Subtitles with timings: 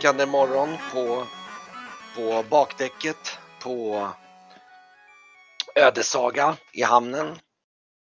[0.00, 1.26] svavelstinkande morgon på,
[2.16, 4.08] på bakdäcket på
[5.76, 7.26] Ödesaga i hamnen.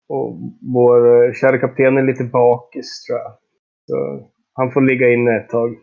[0.08, 0.38] Och
[0.74, 3.38] vår eh, kära kapten är lite bakis tror jag.
[3.86, 5.76] Så han får ligga inne ett tag.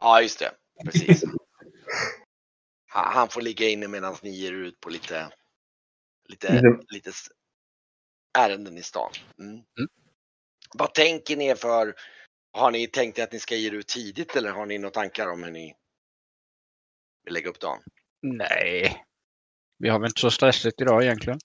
[0.00, 0.50] Ja, just det.
[0.84, 1.24] Precis.
[2.86, 5.32] Han får ligga inne medan ni ger ut på lite,
[6.28, 6.80] lite, mm.
[6.88, 7.10] lite
[8.38, 9.10] ärenden i stan.
[9.38, 9.50] Mm.
[9.50, 9.64] Mm.
[10.74, 11.94] Vad tänker ni för,
[12.58, 15.42] har ni tänkt att ni ska ge ut tidigt eller har ni några tankar om
[15.42, 15.74] hur ni
[17.24, 17.78] vill lägga upp dagen?
[18.22, 19.04] Nej,
[19.78, 21.38] vi har väl inte så stressigt idag egentligen.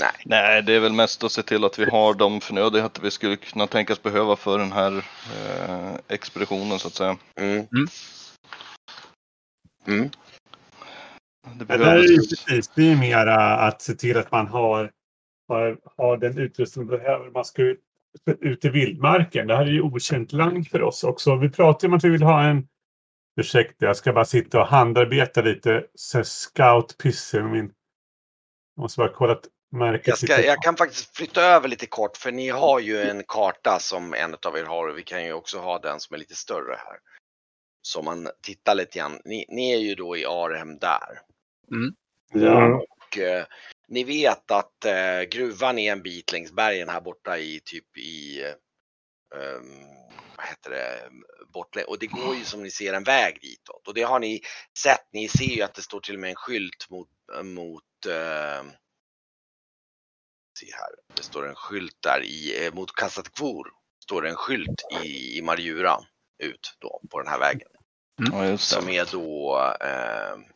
[0.00, 0.12] Nej.
[0.24, 3.36] Nej, det är väl mest att se till att vi har de förnödenheter vi skulle
[3.36, 5.04] kunna tänkas behöva för den här
[5.36, 7.18] eh, expeditionen så att säga.
[7.36, 7.56] Mm.
[7.56, 7.86] Mm.
[9.86, 10.10] Mm.
[11.58, 14.90] Det, det är ju precis, det är mera att se till att man har,
[15.48, 17.30] har, har den utrustning man behöver.
[17.30, 17.80] Man ska ut,
[18.40, 19.46] ut i vildmarken.
[19.46, 21.36] Det här är ju okänt land för oss också.
[21.36, 22.68] Vi pratar om att vi vill ha en
[23.40, 25.86] Ursäkta, jag ska bara sitta och handarbeta lite
[26.24, 27.72] scout pisse min...
[28.76, 32.16] Jag måste bara kolla att märket jag, ska, jag kan faktiskt flytta över lite kort
[32.16, 35.32] för ni har ju en karta som en av er har och vi kan ju
[35.32, 36.98] också ha den som är lite större här.
[37.82, 39.20] Så man tittar lite grann.
[39.24, 41.20] Ni, ni är ju då i Arhem där.
[41.70, 41.94] Mm.
[42.32, 42.82] Ja.
[42.90, 43.44] Och eh,
[43.88, 48.42] ni vet att eh, gruvan är en bit längs bergen här borta i typ i
[49.34, 49.60] eh,
[50.36, 51.10] vad heter det,
[51.52, 54.40] bort och det går ju som ni ser en väg ditåt och det har ni
[54.78, 55.08] sett.
[55.12, 57.08] Ni ser ju att det står till och med en skylt mot,
[57.42, 58.64] mot eh,
[60.58, 63.68] se här, det står en skylt där i, eh, mot Kasatkvor
[64.02, 65.98] står det en skylt i, i Marjura
[66.38, 67.68] ut då på den här vägen.
[68.32, 68.58] Mm.
[68.58, 70.55] Som är då eh,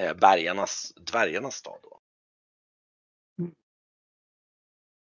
[0.00, 1.78] eh, bergarnas, dvärgarnas stad.
[1.82, 1.98] Då.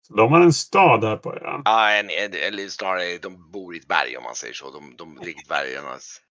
[0.09, 1.63] De har en stad här på ön?
[1.65, 4.71] Ja, en, eller snarare de bor i ett berg om man säger så.
[4.71, 6.23] De, de ligger dvärgarnas...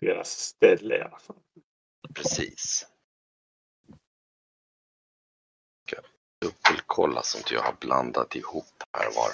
[0.00, 1.36] Deras ställe i alla fall.
[2.14, 2.86] Precis.
[5.86, 5.96] Ska
[6.40, 9.30] dubbelkolla så att jag har blandat ihop här var.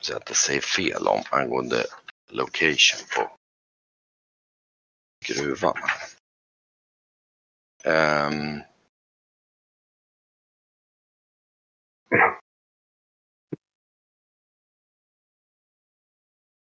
[0.00, 1.84] Så att jag säger fel om angående
[2.28, 3.39] location på
[5.26, 5.74] gruvan.
[7.84, 8.62] Um,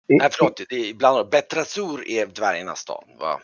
[0.09, 0.63] Nej, förlåt.
[0.69, 3.05] Det är ibland Betrasur är dvärgarnas stad.
[3.19, 3.41] Va?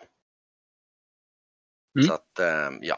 [1.96, 2.06] Mm.
[2.06, 2.96] Så att, ähm, ja.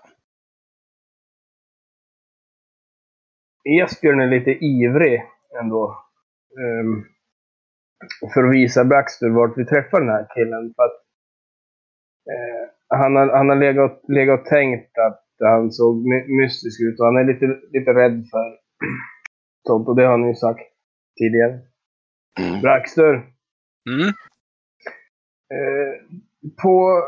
[3.65, 5.23] Esbjörn är lite ivrig
[5.61, 6.05] ändå.
[6.61, 7.07] Um,
[8.35, 10.75] för att visa Baxter vart vi träffar den här killen.
[10.77, 11.06] För att,
[12.33, 17.01] uh, han har, han har legat, legat och tänkt att han såg my mystisk ut
[17.01, 18.59] och han är lite, lite rädd för
[19.67, 19.89] sånt.
[19.89, 20.61] Och det har han ju sagt
[21.19, 21.59] tidigare.
[22.41, 22.63] Mm.
[22.63, 23.37] Baxter,
[23.91, 24.09] Mm.
[25.55, 25.95] Eh,
[26.63, 27.03] på,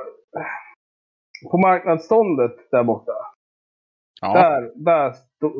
[1.50, 3.12] på marknadsståndet där borta.
[4.20, 4.32] Ja.
[4.32, 5.12] Där, där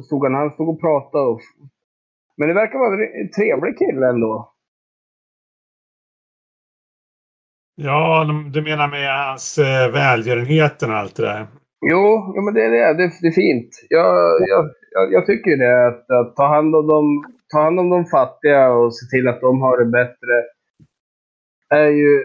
[0.04, 0.34] stod han.
[0.34, 1.24] Han stod och pratade.
[1.24, 1.40] Och,
[2.36, 4.54] men det verkar vara en trevlig kille ändå.
[7.80, 11.46] Ja, du menar med hans eh, välgörenheten och allt det där?
[11.90, 13.02] Jo, ja, men det är det.
[13.02, 13.70] Det, det är fint.
[13.88, 14.14] Jag,
[14.48, 15.86] jag, jag, jag tycker det.
[15.86, 19.40] Att, att, ta, hand om de, ta hand om de fattiga och se till att
[19.40, 20.34] de har det bättre
[21.68, 22.24] är ju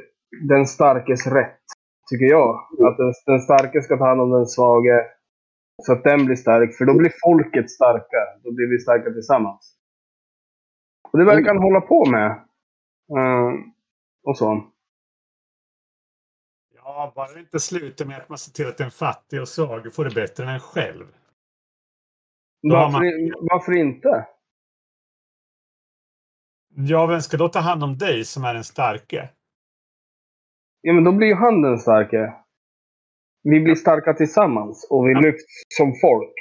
[0.50, 1.64] den starkes rätt,
[2.10, 2.50] tycker jag.
[2.88, 5.06] Att den, den starke ska ta hand om den svage
[5.86, 6.76] så att den blir stark.
[6.78, 8.22] För då blir folket starka.
[8.44, 9.76] Då blir vi starka tillsammans.
[11.12, 12.30] Och det verkar han hålla på med.
[13.18, 13.54] Uh,
[14.24, 14.73] och så.
[17.16, 20.06] Bara det inte slutar med att man ser till att den fattig och svag får
[20.06, 21.06] det bättre än en själv.
[22.62, 23.34] Varför, man...
[23.42, 24.28] varför inte?
[26.76, 29.30] Ja, vem ska då ta hand om dig som är den starke?
[30.82, 32.34] Ja, men då blir ju han den starke.
[33.44, 35.20] Vi blir starka tillsammans och vi ja.
[35.20, 36.34] lyfts som folk.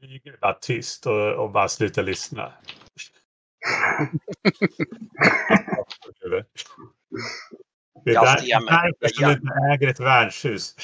[0.00, 2.52] Vi är bara tyst och, och bara sluta lyssna.
[8.04, 10.74] det är därför som du inte äger ett värdshus.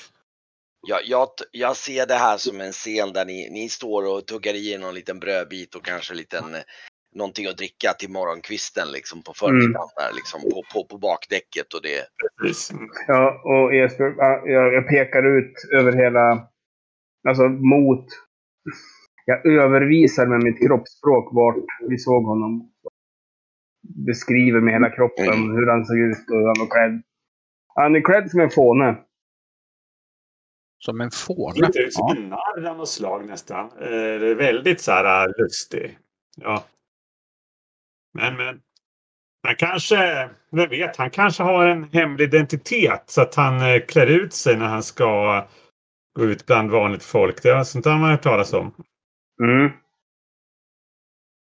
[0.89, 4.55] Jag, jag, jag, ser det här som en scen där ni, ni står och tuggar
[4.55, 6.45] i någon liten brödbit och kanske en liten
[7.15, 9.97] någonting att dricka till morgonkvisten liksom på förmiddagen mm.
[9.97, 12.03] där, liksom på, på, på bakdäcket och det.
[13.07, 14.15] Ja, och Jesper,
[14.45, 16.49] jag, jag pekar ut över hela,
[17.29, 18.07] alltså mot,
[19.25, 21.57] jag övervisar med mitt kroppsspråk vart
[21.89, 22.71] vi såg honom.
[24.07, 25.57] Beskriver med hela kroppen mm.
[25.57, 27.03] hur han såg ut och hur han var klädd.
[27.75, 28.97] Han är klädd som en fåne.
[30.79, 31.67] Som en fåne?
[31.67, 33.65] Lite ut som en narr av något slag nästan.
[33.65, 35.99] Eh, det är väldigt så här lustig.
[36.37, 36.65] Ja.
[38.15, 38.61] Men, men,
[39.43, 44.07] men kanske, vem vet, han kanske har en hemlig identitet så att han eh, klär
[44.07, 45.47] ut sig när han ska
[46.19, 47.43] gå ut bland vanligt folk.
[47.43, 48.75] Det är sånt där man har hört talas om.
[49.43, 49.71] Mm.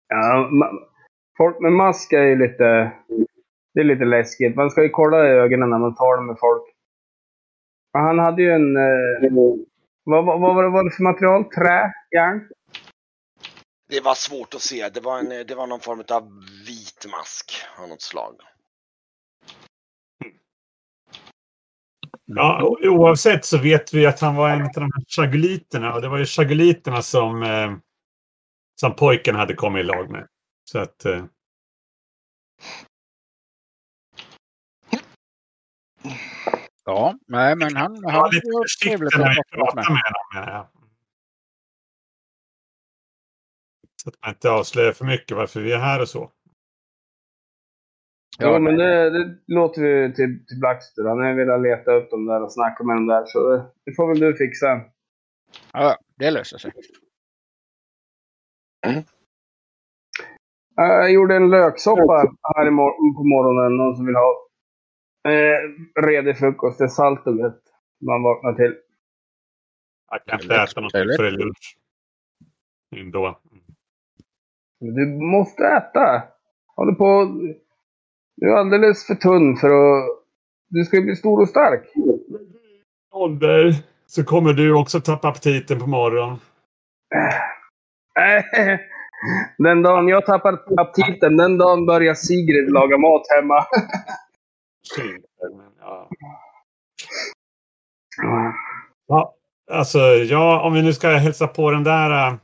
[0.07, 0.49] Ja,
[1.37, 2.91] folk med mask är ju lite...
[3.73, 4.55] Det är lite läskigt.
[4.55, 6.63] Man ska ju kolla i ögonen när man talar med folk.
[7.93, 8.77] Han hade ju en...
[8.77, 9.31] Eh,
[10.03, 11.43] vad, vad, vad, vad var det för material?
[11.43, 11.93] Trä?
[12.15, 12.47] Järn?
[13.89, 14.89] Det var svårt att se.
[14.89, 16.31] Det var, en, det var någon form av
[16.67, 17.51] vit mask
[17.81, 18.35] av något slag.
[22.25, 26.09] Ja, oavsett så vet vi att han var en av de här chaguliterna och det
[26.09, 27.71] var ju chaguliterna som, eh,
[28.81, 30.27] som pojken hade kommit i lag med.
[30.71, 31.05] Så att...
[31.05, 31.25] Eh...
[36.85, 38.03] Ja, nej men han...
[38.03, 40.67] han var lite försiktig när vi pratade med honom menar jag.
[44.03, 46.31] Så att man inte avslöjar för mycket varför vi är här och så.
[48.37, 51.03] Ja, men det, det låter vi till, till Blackster.
[51.03, 53.25] Han har velat leta upp dem där och snacka med dem där.
[53.25, 54.81] Så det, det får väl du fixa.
[55.73, 56.71] Ja, det löser sig.
[58.87, 59.03] Mm.
[60.75, 63.77] Jag gjorde en löksoppa här mor på morgonen.
[63.77, 64.47] Någon som vill ha
[65.27, 65.59] eh,
[66.01, 66.77] redig frukost.
[66.77, 67.61] Det är salt och gött.
[68.05, 68.75] Man vaknar till.
[70.11, 71.77] Jag kan inte äta något för lunch.
[72.95, 73.39] Ändå.
[74.79, 76.23] Du måste äta.
[76.75, 77.27] Håller på
[78.41, 80.05] du är alldeles för tunn för att...
[80.69, 81.83] Du ska ju bli stor och stark.
[83.11, 83.75] Ålder.
[84.05, 86.39] Så kommer du också tappa aptiten på morgonen.
[89.57, 93.65] Den dagen jag tappar aptiten, den dagen börjar Sigrid laga mat hemma.
[98.17, 98.53] ja.
[99.07, 99.35] ja,
[99.71, 102.35] alltså ja, om vi nu ska hälsa på den där äh,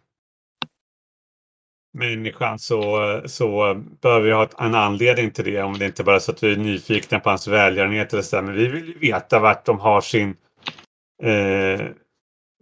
[1.98, 5.62] människan så, så bör vi ha en anledning till det.
[5.62, 8.42] Om det inte bara är så att vi är nyfikna på hans välgörenhet eller så.
[8.42, 10.36] Men vi vill ju veta vart de har sin,
[11.24, 11.86] eh,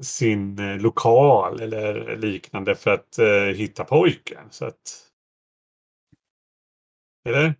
[0.01, 4.47] sin eh, lokal eller liknande för att eh, hitta pojken.
[4.50, 5.12] Så att...
[7.25, 7.56] Eller?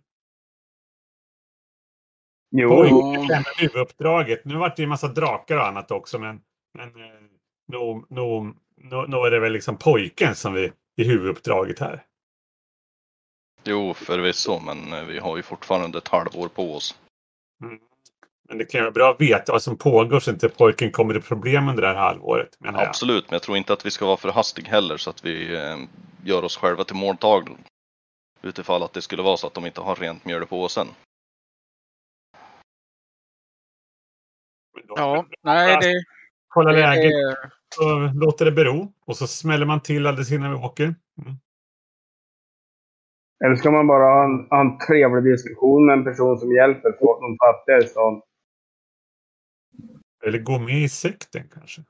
[2.50, 2.68] Jo.
[2.68, 4.44] Pojken är huvuduppdraget.
[4.44, 6.40] Nu vart det en massa drakar och annat också men,
[6.74, 7.20] men eh,
[7.72, 12.04] nog, nog, nog, nog är det väl liksom pojken som vi i huvuduppdraget här.
[13.64, 16.98] Jo, förvisso, men eh, vi har ju fortfarande ett halvår på oss.
[17.64, 17.78] Mm.
[18.48, 21.20] Men det kan vara bra att veta vad som pågår så inte pojken kommer i
[21.20, 22.48] problem under det här halvåret.
[22.64, 25.56] Absolut, men jag tror inte att vi ska vara för hastig heller så att vi
[25.56, 25.76] eh,
[26.24, 27.56] gör oss själva till måltavlor.
[28.42, 30.86] Utifall att det skulle vara så att de inte har rent mjöl i påsen.
[34.88, 36.04] Ja, nej det...
[36.48, 37.12] Kolla läget
[37.74, 38.92] så låter det bero.
[39.06, 40.84] Och så smäller man till alldeles innan vi åker.
[40.84, 41.36] Mm.
[43.44, 46.90] Eller ska man bara ha en, ha en trevlig diskussion med en person som hjälper
[47.20, 48.22] de fattiga i stan?
[50.26, 51.82] Eller gå med i sekten kanske?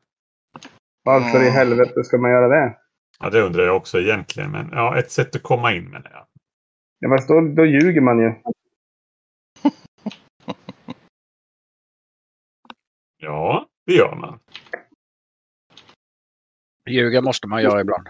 [1.03, 2.79] Varför i helvete ska man göra det?
[3.21, 4.51] Ja, det undrar jag också egentligen.
[4.51, 6.27] Men ja, ett sätt att komma in menar jag.
[6.99, 8.35] Ja, fast då, då ljuger man ju.
[13.17, 14.39] ja, det gör man.
[16.89, 18.09] Ljuga måste man göra ibland.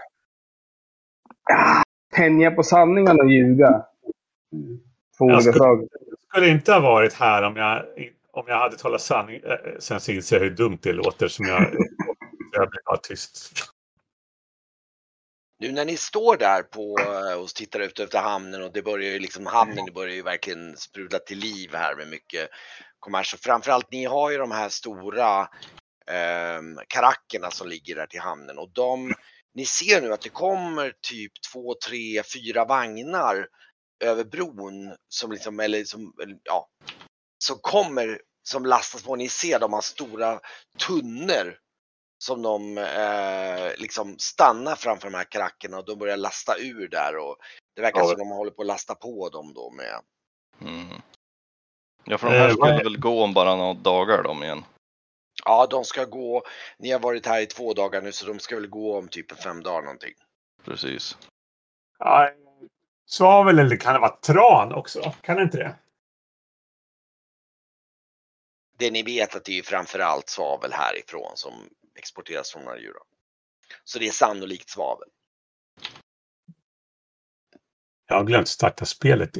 [1.49, 3.85] Ja, tänja på sanningen och ljuga.
[5.17, 5.87] Två olika saker.
[5.91, 7.85] Jag skulle inte ha varit här om jag,
[8.37, 9.41] om jag hade talat sanning.
[9.43, 11.61] Eh, sen så inser jag hur dumt det låter som jag,
[12.51, 13.51] jag blir bara tyst.
[15.59, 19.11] Nu när ni står där på eh, och tittar ut efter hamnen och det börjar
[19.11, 22.49] ju liksom hamnen det börjar ju verkligen sprudla till liv här med mycket
[22.99, 25.41] kommers och framförallt ni har ju de här stora
[26.11, 29.13] eh, karackerna som ligger där till hamnen och de,
[29.53, 33.47] ni ser nu att det kommer typ två, tre, fyra vagnar
[34.03, 36.13] över bron som liksom, eller som,
[36.43, 36.69] ja,
[37.37, 39.15] som kommer, som lastas på.
[39.15, 40.39] Ni ser de har stora
[40.87, 41.57] tunnor
[42.23, 47.17] som de eh, liksom stannar framför de här karackerna och de börjar lasta ur där
[47.17, 47.37] och
[47.75, 48.07] det verkar ja.
[48.07, 50.01] som de håller på att lasta på dem då med.
[50.61, 51.01] Mm.
[52.03, 54.65] Ja, för de här eh, skulle väl gå om bara några dagar de igen.
[55.45, 56.43] Ja, de ska gå.
[56.79, 59.43] Ni har varit här i två dagar nu så de ska väl gå om typ
[59.43, 60.13] fem dagar någonting.
[60.65, 61.17] Precis.
[61.99, 62.31] Ja,
[63.05, 65.13] svavel eller kan det vara tran också?
[65.21, 65.75] Kan det inte det?
[68.77, 71.53] Det ni vet att det är framförallt svavel härifrån som
[71.95, 72.99] exporteras från Narjura.
[73.83, 75.09] Så det är sannolikt svavel.
[78.07, 79.37] Jag har glömt starta spelet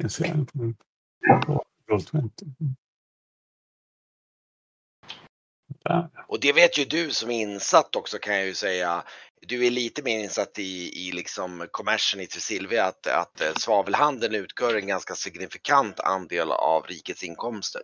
[5.89, 6.10] jag.
[6.27, 9.03] Och det vet ju du som är insatt också kan jag ju säga.
[9.41, 14.36] du är lite mer insatt i, i liksom kommersen i Tresilvia att, att eh, svavelhandeln
[14.36, 17.82] utgör en ganska signifikant andel av rikets inkomster.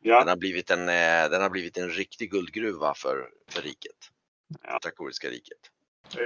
[0.00, 0.18] Ja.
[0.18, 3.96] Den, har blivit en, eh, den har blivit en riktig guldgruva för, för riket.
[4.62, 4.78] Ja.
[4.82, 5.58] Trakoriska riket.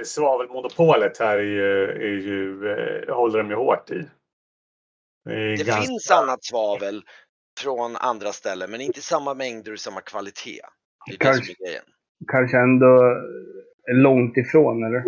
[0.05, 4.09] Svavelmonopolet här är ju, är ju, eh, håller de ju hårt i.
[5.25, 5.81] Det, det ganska...
[5.81, 7.03] finns annat svavel
[7.59, 10.61] från andra ställen men inte i samma mängder och samma kvalitet.
[11.07, 11.83] Det är kanske, det som är grejen.
[12.31, 13.21] Kanske ändå
[13.91, 15.03] långt ifrån eller?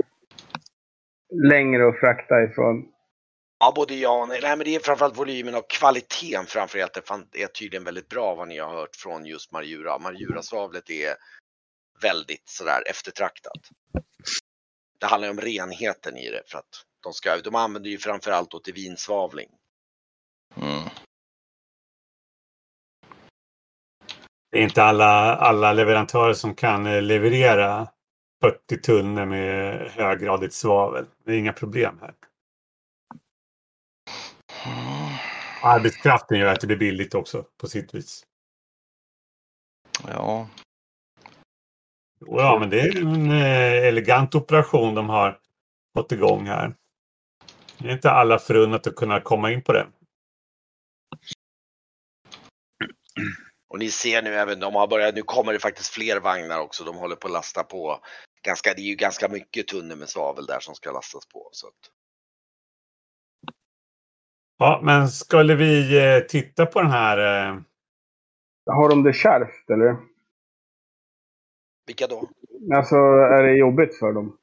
[1.49, 2.87] Längre att frakta ifrån.
[3.65, 4.39] Ja, både ja och nej.
[4.41, 4.57] nej.
[4.57, 6.93] men det är framförallt volymen och kvaliteten framförallt.
[7.31, 9.99] Det är tydligen väldigt bra vad ni har hört från just Marjura.
[9.99, 11.15] Marjurasvavlet är
[12.01, 13.69] väldigt sådär eftertraktat.
[14.99, 18.59] Det handlar om renheten i det för att de, ska, de använder ju framförallt då
[18.59, 19.49] till vinsvavling.
[20.55, 20.89] Mm.
[24.51, 27.87] Det är inte alla, alla leverantörer som kan eh, leverera
[28.41, 31.05] 40 tunnor med höggradigt svavel.
[31.25, 32.13] Det är inga problem här.
[35.63, 38.25] Arbetskraften gör att det blir billigt också på sitt vis.
[40.07, 40.49] Ja.
[42.19, 45.39] Ja, men det är en eh, elegant operation de har
[45.97, 46.75] fått igång här.
[47.77, 49.87] Det är inte alla förunnat att kunna komma in på det.
[53.67, 56.83] Och ni ser nu även, de har börjat, nu kommer det faktiskt fler vagnar också.
[56.83, 57.99] De håller på att lasta på.
[58.45, 61.49] Ganska, det är ju ganska mycket tunnor med svavel där som ska lastas på.
[61.51, 61.73] Så att...
[64.57, 67.17] Ja, men skulle vi eh, titta på den här?
[67.17, 67.59] Eh...
[68.65, 69.97] Har de det kärvt eller?
[71.87, 72.29] Vilka då?
[72.75, 74.37] Alltså, är det jobbigt för dem?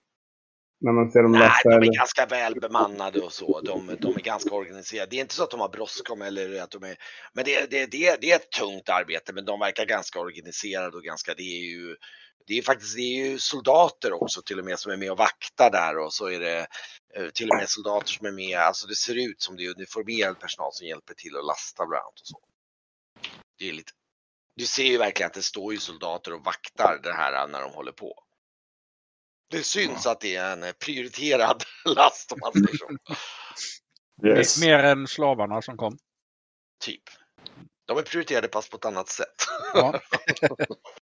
[0.80, 1.92] När man ser dem Nej, lasta, de är eller?
[1.92, 3.60] ganska väl bemannade och så.
[3.60, 5.10] De, de, är ganska organiserade.
[5.10, 6.96] Det är inte så att de har bråttom eller att de är...
[7.32, 11.02] Men det, det, det, det är ett tungt arbete, men de verkar ganska organiserade och
[11.02, 11.34] ganska...
[11.34, 11.96] Det är ju
[12.46, 15.18] det är faktiskt det är ju soldater också till och med som är med och
[15.18, 16.66] vaktar där och så är det
[17.14, 18.58] eh, till och med soldater som är med.
[18.58, 22.02] Alltså det ser ut som det är uniformerad personal som hjälper till att lasta bland
[22.02, 22.40] annat och så.
[23.58, 23.92] Det är lite.
[24.56, 27.72] Du ser ju verkligen att det står ju soldater och vaktar det här när de
[27.72, 28.24] håller på.
[29.50, 33.14] Det syns att det är en prioriterad last om man säger så.
[34.24, 34.60] Yes.
[34.60, 35.98] Mer än slavarna som kom.
[36.84, 37.02] Typ.
[37.86, 39.34] De är prioriterade fast på ett annat sätt.
[39.74, 40.00] Ja.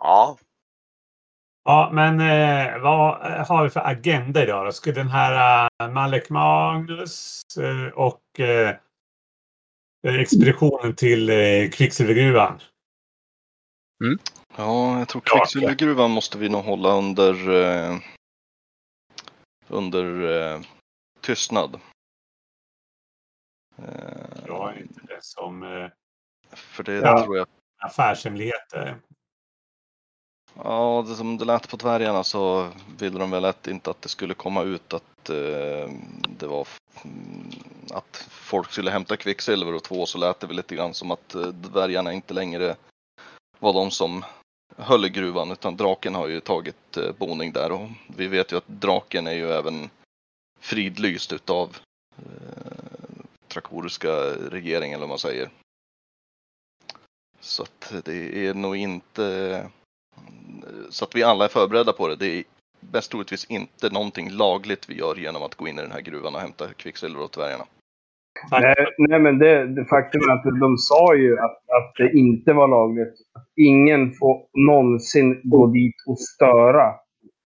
[0.00, 0.38] Ja.
[1.64, 4.72] Ja, men eh, vad har vi för agenda idag då?
[4.72, 12.60] Ska den här uh, Malek Magnus uh, och uh, expeditionen till uh, kvicksilvergruvan?
[14.04, 14.18] Mm.
[14.56, 17.98] Ja, jag tror kvicksilvergruvan måste vi nog hålla under uh,
[19.68, 20.64] under
[21.20, 21.80] tystnad.
[24.46, 25.88] Ja, inte det som...
[26.52, 27.46] För det ja, tror jag...
[27.78, 29.00] Affärshemligheter.
[30.54, 34.08] Ja, det som det lät på dvärgarna så ville de väl att inte att det
[34.08, 35.92] skulle komma ut att eh,
[36.28, 36.68] det var
[37.04, 37.50] mm,
[37.90, 41.34] att folk skulle hämta kvicksilver och två så lät det väl lite grann som att
[41.34, 42.76] eh, dvärgarna inte längre
[43.58, 44.24] var de som
[44.76, 48.56] höll i gruvan utan draken har ju tagit eh, boning där och vi vet ju
[48.56, 49.90] att draken är ju även
[50.60, 51.76] fridlyst utav
[52.16, 54.12] eh, trakoriska
[54.50, 55.50] regeringen eller vad man säger.
[57.40, 59.68] Så att det är nog inte
[60.90, 62.16] så att vi alla är förberedda på det.
[62.16, 62.44] Det är
[62.92, 66.34] bäst troligtvis inte någonting lagligt vi gör genom att gå in i den här gruvan
[66.34, 67.64] och hämta kvicksilver åt dvärgarna.
[68.50, 72.52] Nej, nej, men det, det faktum är att de sa ju att, att det inte
[72.52, 73.14] var lagligt.
[73.56, 76.94] Ingen får någonsin gå dit och störa.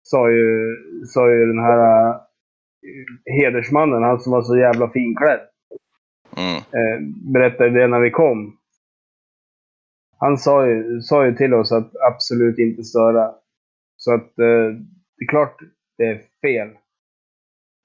[0.03, 2.15] Sa ju, sa ju den här uh,
[3.25, 5.39] hedersmannen, han som var så jävla finklädd.
[6.37, 6.55] Mm.
[6.55, 6.99] Eh,
[7.33, 8.58] berättade det när vi kom
[10.19, 13.35] han sa ju, sa ju till oss att absolut inte störa.
[13.95, 14.69] Så att eh,
[15.17, 15.59] det är klart
[15.97, 16.77] det är fel.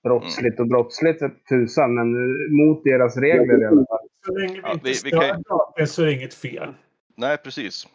[0.03, 2.09] Brottsligt och brottsligt för tusan, men
[2.57, 4.09] mot deras regler i alla fall.
[4.27, 6.75] Så länge vi inte ja, vi, stör draken så är det inget fel.
[7.17, 7.89] Nej, precis.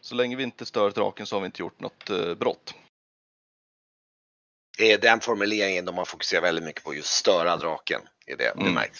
[0.00, 2.74] Så länge vi inte stör draken så har vi inte gjort något eh, brott.
[4.78, 8.00] Det är den formuleringen de har fokuserat väldigt mycket på, just störa draken.
[8.26, 8.64] Är det, mm.
[8.64, 8.98] det märks.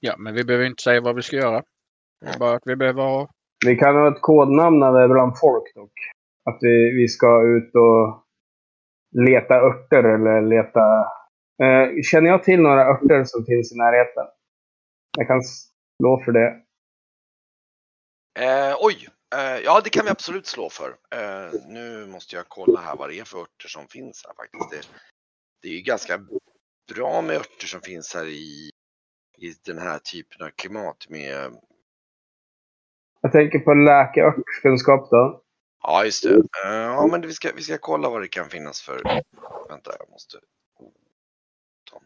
[0.00, 1.62] Ja, men vi behöver inte säga vad vi ska göra.
[2.38, 3.28] Bara att vi behöver ha...
[3.66, 5.92] Vi kan ha ett kodnamn när vi är bland folk dock.
[6.50, 8.26] Att vi, vi ska ut och
[9.26, 11.06] leta örter eller leta...
[11.62, 14.26] Eh, känner jag till några örter som finns i närheten?
[15.18, 16.62] Jag kan slå för det.
[18.38, 19.08] Eh, oj!
[19.34, 20.88] Eh, ja, det kan vi absolut slå för.
[20.88, 24.70] Eh, nu måste jag kolla här vad det är för örter som finns här faktiskt.
[24.70, 24.98] Det,
[25.62, 26.20] det är ju ganska
[26.94, 28.70] bra med örter som finns här i,
[29.38, 31.52] i den här typen av klimat med
[33.22, 35.42] jag tänker på läkeörtkunskap då.
[35.82, 36.34] Ja, just det.
[36.34, 39.02] Eh, Ja, men vi ska, vi ska kolla vad det kan finnas för...
[39.68, 40.38] Vänta, jag måste...
[41.90, 42.00] ta-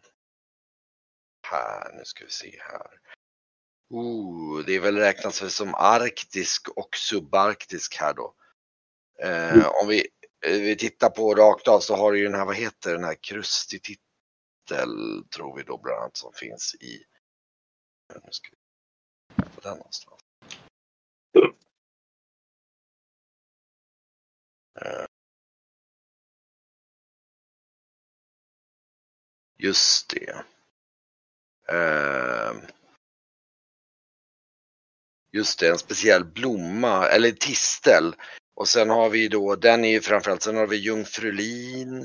[1.51, 3.01] Här, nu ska vi se här.
[3.91, 8.35] Oh, det är väl räknas som arktisk och subarktisk här då.
[9.23, 9.99] Eh, om vi,
[10.47, 13.05] eh, vi tittar på rakt av så har du ju den här, vad heter den
[13.05, 17.05] här, krustig titel tror vi då bland annat som finns i...
[18.15, 18.49] Nu ska
[19.37, 20.21] vi på den någonstans.
[24.83, 25.07] Eh,
[29.59, 30.45] just det.
[31.69, 32.53] Eh,
[35.33, 38.15] just det, en speciell blomma eller tistel.
[38.55, 42.03] Och sen har vi då, den är ju framförallt, sen har vi jungfrulin.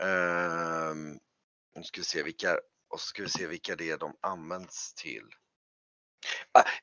[0.00, 0.94] Eh,
[1.76, 2.54] nu ska vi se vilka,
[2.90, 5.24] och så ska vi se vilka det är de används till.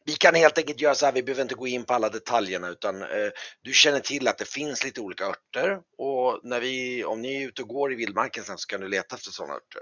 [0.05, 2.69] Vi kan helt enkelt göra så här, vi behöver inte gå in på alla detaljerna
[2.69, 3.07] utan eh,
[3.61, 7.47] du känner till att det finns lite olika örter och när vi, om ni är
[7.47, 9.81] ute och går i vildmarken sen så kan du leta efter sådana örter.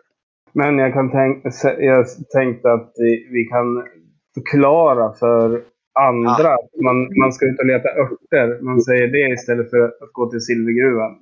[0.53, 3.87] Men jag kan tänka, jag tänkte att vi, vi kan
[4.33, 5.63] förklara för
[5.99, 8.61] andra att man, man ska ut och leta örter.
[8.61, 11.19] Man säger det istället för att gå till silvergruvan.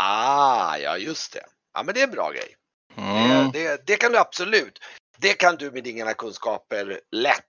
[0.00, 1.44] Ah, ja just det.
[1.74, 2.56] Ja men det är en bra grej.
[2.96, 3.50] Mm.
[3.52, 4.78] Det, det, det kan du absolut.
[5.20, 7.44] Det kan du med dina kunskaper lätt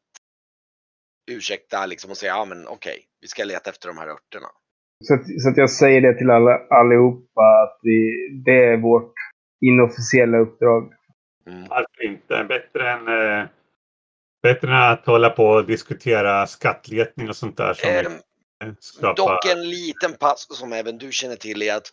[1.31, 4.47] ursäkta liksom och säga, ja men okej, vi ska leta efter de här örterna.
[5.03, 9.13] Så att, så att jag säger det till alla, allihopa att vi, det är vårt
[9.65, 10.93] inofficiella uppdrag.
[11.47, 11.67] Mm.
[11.69, 12.43] Varför inte?
[12.43, 13.47] Bättre än, eh,
[14.43, 17.73] bättre än att hålla på och diskutera skattletning och sånt där.
[17.73, 19.15] Som eh, skapar...
[19.15, 21.91] Dock en liten passus som även du känner till är att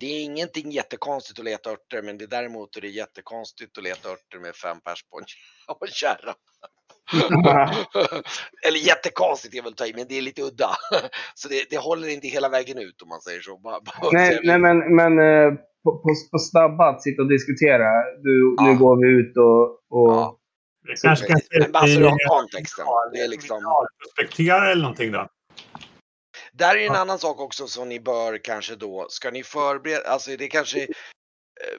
[0.00, 3.84] det är ingenting jättekonstigt att leta örter, men det är däremot är det jättekonstigt att
[3.84, 5.24] leta örter med fem pers på en,
[5.92, 6.34] kärra.
[8.66, 10.70] Eller jättekonstigt är väl att ta i, men det är lite udda.
[11.34, 13.58] Så det, det håller inte hela vägen ut om man säger så.
[13.58, 15.52] Bara, bara nej, nej, men, men eh,
[15.84, 17.88] på, på, på snabba att sitta och diskutera.
[18.22, 18.62] Du, Ja.
[18.66, 19.62] Nu går vi ut och...
[20.00, 20.36] och Ja.
[21.02, 22.84] Kanske kan se Men bara så i- du har kontexten.
[23.12, 23.56] Det är liksom...
[24.38, 25.28] Eller någonting då?
[26.60, 30.36] Där är en annan sak också som ni bör kanske då, ska ni förbereda, alltså
[30.36, 30.88] det kanske, eh,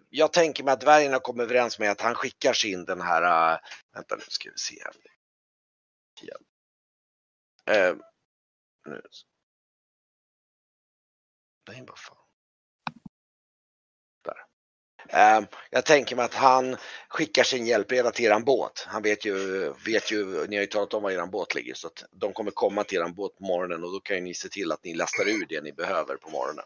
[0.09, 3.59] jag tänker mig att dvärgarna kommer överens med att han skickar sin den här, äh,
[3.93, 4.83] vänta nu ska vi se.
[7.65, 7.95] Eh,
[8.85, 9.01] nu.
[11.67, 12.20] Nej, vad fan.
[15.09, 15.37] Där.
[15.37, 16.77] Eh, jag tänker mig att han
[17.09, 18.85] skickar sin hjälpreda till eran båt.
[18.87, 21.87] Han vet ju, vet ju, ni har ju talat om var eran båt ligger så
[21.87, 24.49] att de kommer komma till eran båt på morgonen och då kan ju ni se
[24.49, 26.65] till att ni lastar ur det ni behöver på morgonen.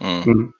[0.00, 0.22] Mm.
[0.22, 0.52] Mm.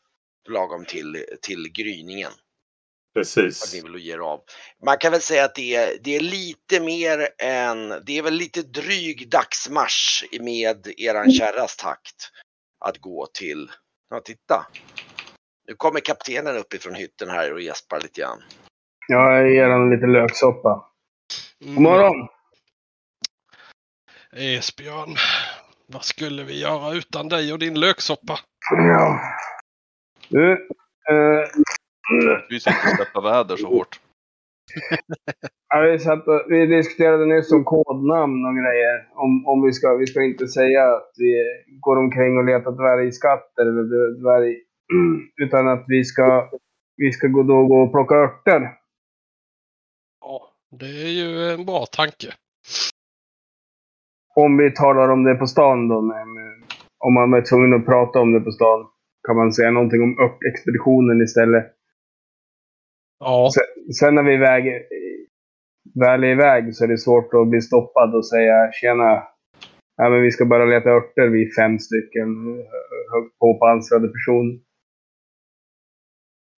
[0.49, 2.31] Lagom till, till gryningen.
[2.31, 3.75] Att Precis.
[3.75, 4.41] ni vill ge av.
[4.85, 8.35] Man kan väl säga att det är, det är lite mer än, det är väl
[8.35, 12.31] lite dryg dagsmarsch med eran kärras takt.
[12.81, 13.71] Att gå till,
[14.11, 14.67] ja titta.
[15.69, 18.43] Nu kommer kaptenen uppifrån hytten här och gäspar lite grann.
[19.09, 20.85] Jag ger honom lite löksoppa.
[21.61, 22.29] God morgon!
[24.37, 25.17] Esbjörn,
[25.87, 28.39] vad skulle vi göra utan dig och din löksoppa?
[28.71, 29.21] Ja.
[30.29, 30.53] Du,
[31.11, 31.49] eh,
[32.49, 34.01] Vi ska inte släppa väder så hårt.
[35.69, 39.09] ja, vi, satt och, vi diskuterade nyss om kodnamn och grejer.
[39.15, 41.45] Om, om vi, ska, vi ska inte säga att vi
[41.81, 44.21] går omkring och letar dvärgskatter eller d-
[44.89, 45.47] dvärg...
[45.47, 46.51] Utan att vi ska,
[46.97, 48.73] vi ska gå, då gå och plocka örter.
[50.21, 52.33] Ja, det är ju en bra tanke.
[54.35, 55.97] Om vi talar om det på stan då.
[56.99, 58.87] Om man är tvungen att prata om det på stan.
[59.27, 61.73] Kan man säga någonting om örtexpeditionen istället.
[63.19, 63.51] Ja,
[64.01, 64.65] Sen när vi iväg,
[66.01, 69.23] väl är iväg så är det svårt att bli stoppad och säga tjena.
[69.97, 72.29] Ja, men vi ska bara leta örter, vi är fem stycken
[73.13, 74.59] högt påpansrade personer.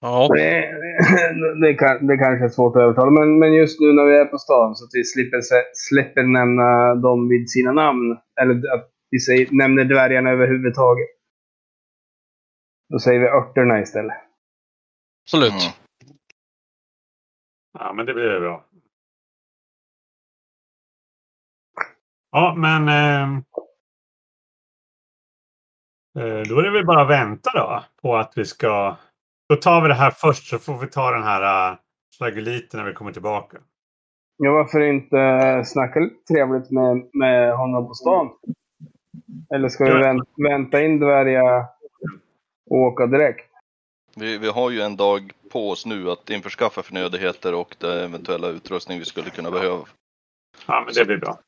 [0.00, 0.74] Ja, Det,
[1.62, 4.24] det, kan, det kanske är svårt att övertala, men, men just nu när vi är
[4.24, 5.40] på stan så att vi slipper,
[5.74, 8.18] slipper nämna dem vid sina namn.
[8.40, 11.08] Eller att vi säger, nämner dvärgarna överhuvudtaget.
[12.88, 14.16] Då säger vi örterna istället.
[15.24, 15.52] absolut.
[15.52, 15.72] Mm.
[17.78, 18.64] Ja, men det blir bra.
[22.30, 22.88] Ja, men...
[22.88, 23.36] ehm,
[26.18, 28.96] eh, då är det väl bara att vänta då på att vi ska...
[29.48, 31.78] Då tar vi det här först så får vi ta den här uh,
[32.18, 33.58] flagelliten när vi kommer tillbaka.
[34.36, 38.30] Ja, varför inte snacka lite trevligt med, med honom på stan?
[39.54, 39.98] Eller ska vi Ja.
[39.98, 41.66] vänt, vänta in dvärga
[42.70, 43.50] och åka direkt?
[44.16, 48.48] Vi, vi har ju en dag på oss nu att införskaffa förnödenheter och den eventuella
[48.48, 49.84] utrustning vi skulle kunna behöva.
[50.66, 51.38] Ja, men det blir bra.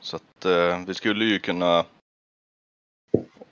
[0.00, 1.84] Så att eh, vi skulle ju kunna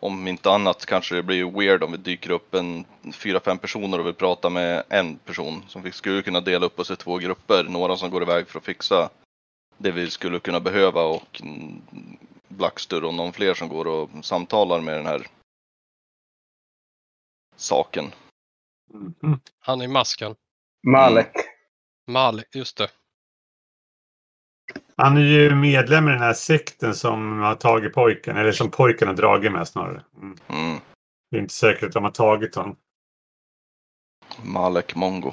[0.02, 3.98] om inte annat kanske det blir weird om vi dyker upp en fyra, fem personer
[3.98, 5.64] och vill prata med en person.
[5.68, 7.64] Som vi skulle kunna dela upp oss i två grupper.
[7.64, 9.10] Några som går iväg för att fixa
[9.78, 11.82] det vi skulle kunna behöva och mm,
[12.48, 15.26] Blackstur och någon fler som går och samtalar med den här
[17.56, 18.12] saken.
[18.90, 19.40] Mhm.
[19.58, 20.34] Han i masken.
[20.86, 21.32] Malek.
[22.06, 22.90] Mal, just det.
[24.96, 28.36] Han är ju medlem i den här sekten som har tagit pojken.
[28.36, 30.02] Eller som pojken har dragit med snarare.
[30.16, 30.36] Mm.
[30.48, 30.78] Mm.
[31.30, 32.76] Det är inte säkert att de har tagit honom.
[34.44, 35.32] Malek Mongo.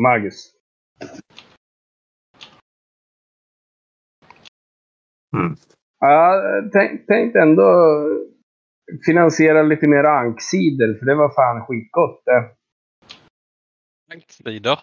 [0.00, 0.52] Magus.
[5.36, 5.56] Mm.
[5.98, 8.00] Ja, tänk, tänk ändå
[9.06, 12.50] finansiera lite mer anksidor, för det var fan skitgott det.
[14.08, 14.78] Längdskidor.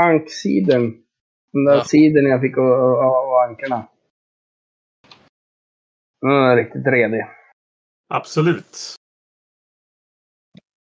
[0.00, 1.04] Anksiden.
[1.52, 1.84] Den där Ja.
[1.84, 3.88] siden jag fick av, ankarna.
[6.20, 7.26] Den är riktigt redig.
[8.14, 8.94] Absolut.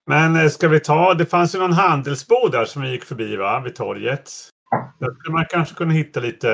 [0.07, 3.37] Men eh, ska vi ta, det fanns ju någon handelsbod där som vi gick förbi
[3.37, 4.31] va, vid torget.
[4.99, 6.53] Där skulle man kanske kunna hitta lite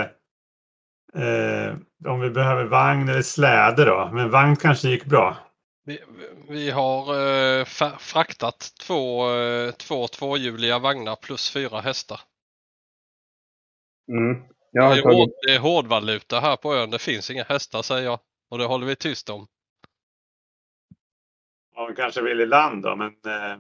[1.15, 4.11] eh, om vi behöver vagn eller släde då.
[4.13, 5.37] Men vagn kanske gick bra.
[5.85, 6.01] Vi,
[6.49, 7.01] vi har
[7.61, 7.65] eh,
[7.99, 12.21] fraktat två, eh, två tvåhjuliga vagnar plus fyra hästar.
[14.09, 14.43] Mm.
[14.71, 15.19] Jag Det har är, tagit...
[15.19, 16.91] hård, det är hårdvaluta här på ön.
[16.91, 18.21] Det finns inga hästar säger jag.
[18.51, 19.47] Och det håller vi tyst om.
[21.75, 23.59] Ja, vi kanske vill i land då, men eh,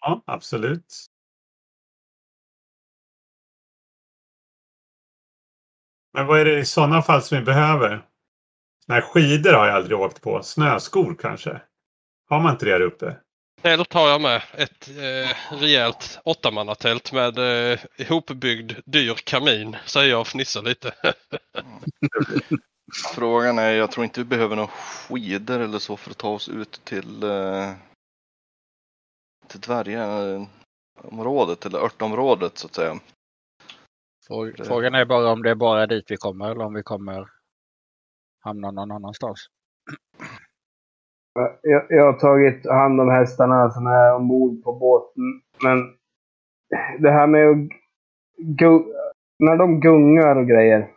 [0.00, 1.06] ja, absolut.
[6.12, 8.06] Men vad är det i sådana fall som vi behöver?
[8.86, 10.42] Såna här skidor har jag aldrig åkt på.
[10.42, 11.62] Snöskor kanske?
[12.28, 13.16] Har man inte det här uppe?
[13.62, 14.42] Tält har jag med.
[14.52, 19.76] Ett eh, rejält åttamannatält med eh, ihopbyggd dyr kamin.
[19.86, 20.94] Säger jag och fnissar lite.
[23.14, 26.48] Frågan är, jag tror inte vi behöver några skidor eller så för att ta oss
[26.48, 27.72] ut till, eh,
[29.46, 33.00] till dvärgområdet eller örtområdet så att säga.
[34.64, 37.28] Frågan är bara om det är bara dit vi kommer eller om vi kommer
[38.40, 39.46] hamna någon annanstans.
[41.62, 45.22] Jag, jag har tagit hand om hästarna som är ombord på båten.
[45.62, 45.78] Men
[47.02, 47.56] det här med att
[49.38, 50.90] när de gungar och grejer.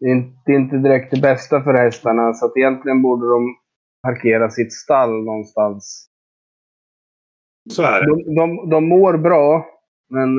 [0.00, 2.34] Det är, inte, det är inte direkt det bästa för hästarna.
[2.34, 3.56] Så att egentligen borde de
[4.02, 6.08] parkera sitt stall någonstans.
[7.70, 8.06] Så är det.
[8.06, 9.66] De, de, de mår bra.
[10.08, 10.34] Men,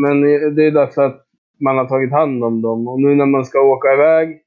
[0.00, 0.20] men
[0.54, 1.26] det är därför att
[1.60, 2.88] man har tagit hand om dem.
[2.88, 4.42] Och nu när man ska åka iväg.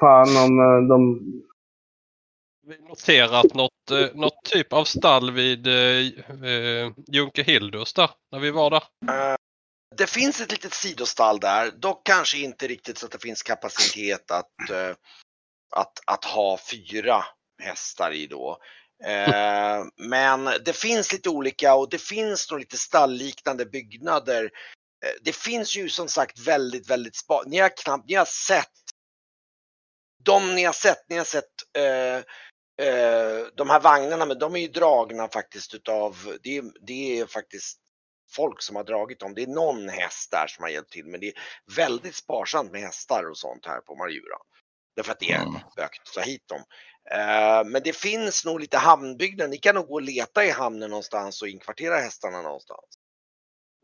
[0.00, 1.20] Fan om eh, de
[2.66, 6.06] Vi noterat något, eh, något typ av stall vid eh,
[6.50, 8.10] eh, Junke Hildus där.
[8.32, 8.82] När vi var där.
[9.08, 9.36] Eh,
[9.96, 14.30] Det finns ett litet sidostall där, dock kanske inte riktigt så att det finns kapacitet
[14.30, 14.94] att, eh,
[15.76, 17.24] att, att ha fyra
[17.62, 18.58] hästar i då.
[19.04, 24.44] Eh, Men det finns lite olika och det finns nog lite stallliknande byggnader.
[25.04, 27.42] Eh, Det finns ju som sagt väldigt, väldigt spa.
[27.46, 28.72] Ni har knappt, ni har sett
[30.24, 31.44] de ni har sett, ni har sett
[31.76, 32.16] eh,
[32.88, 37.78] eh, de här vagnarna, men de är ju dragna faktiskt utav, det det är faktiskt
[38.36, 39.34] folk som har dragit dem.
[39.34, 41.34] Det är någon häst där som har hjälpt till, men det är
[41.76, 44.36] väldigt sparsamt med hästar och sånt här på Marjura.
[44.96, 45.60] Därför att det är Mm.
[45.76, 46.64] bökigt att ta hit dem.
[47.10, 49.50] Eh, men det finns nog lite hamnbyggnader.
[49.50, 52.97] Ni kan nog gå och leta i hamnen någonstans och inkvartera hästarna någonstans.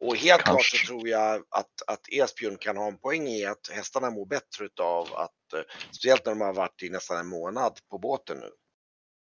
[0.07, 0.79] Och helt klart Kanske.
[0.79, 4.65] så tror jag att, att Esbjörn kan ha en poäng i att hästarna mår bättre
[4.65, 8.51] utav att, eh, speciellt när de har varit i nästan en månad på båten nu.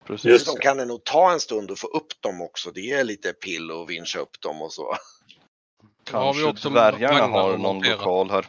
[0.06, 0.32] Precis.
[0.32, 2.72] Dessutom kan det nog ta en stund att få upp dem också.
[2.72, 4.96] Det är lite pill och vincha upp dem och så.
[6.04, 7.96] Kanske också dvärgarna har någon montera.
[7.96, 8.46] lokal här.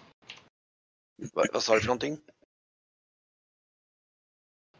[1.32, 2.18] Vad, vad sa du för någonting?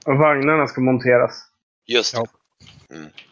[0.07, 1.45] vagnarna ska monteras.
[1.87, 2.19] Just det.
[2.19, 2.23] Ja.
[2.23, 3.32] Och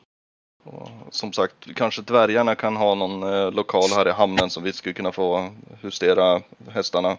[1.11, 4.93] som sagt, kanske dvärgarna kan ha någon eh, lokal här i hamnen som vi skulle
[4.93, 5.51] kunna få
[5.83, 7.17] justera hästarna.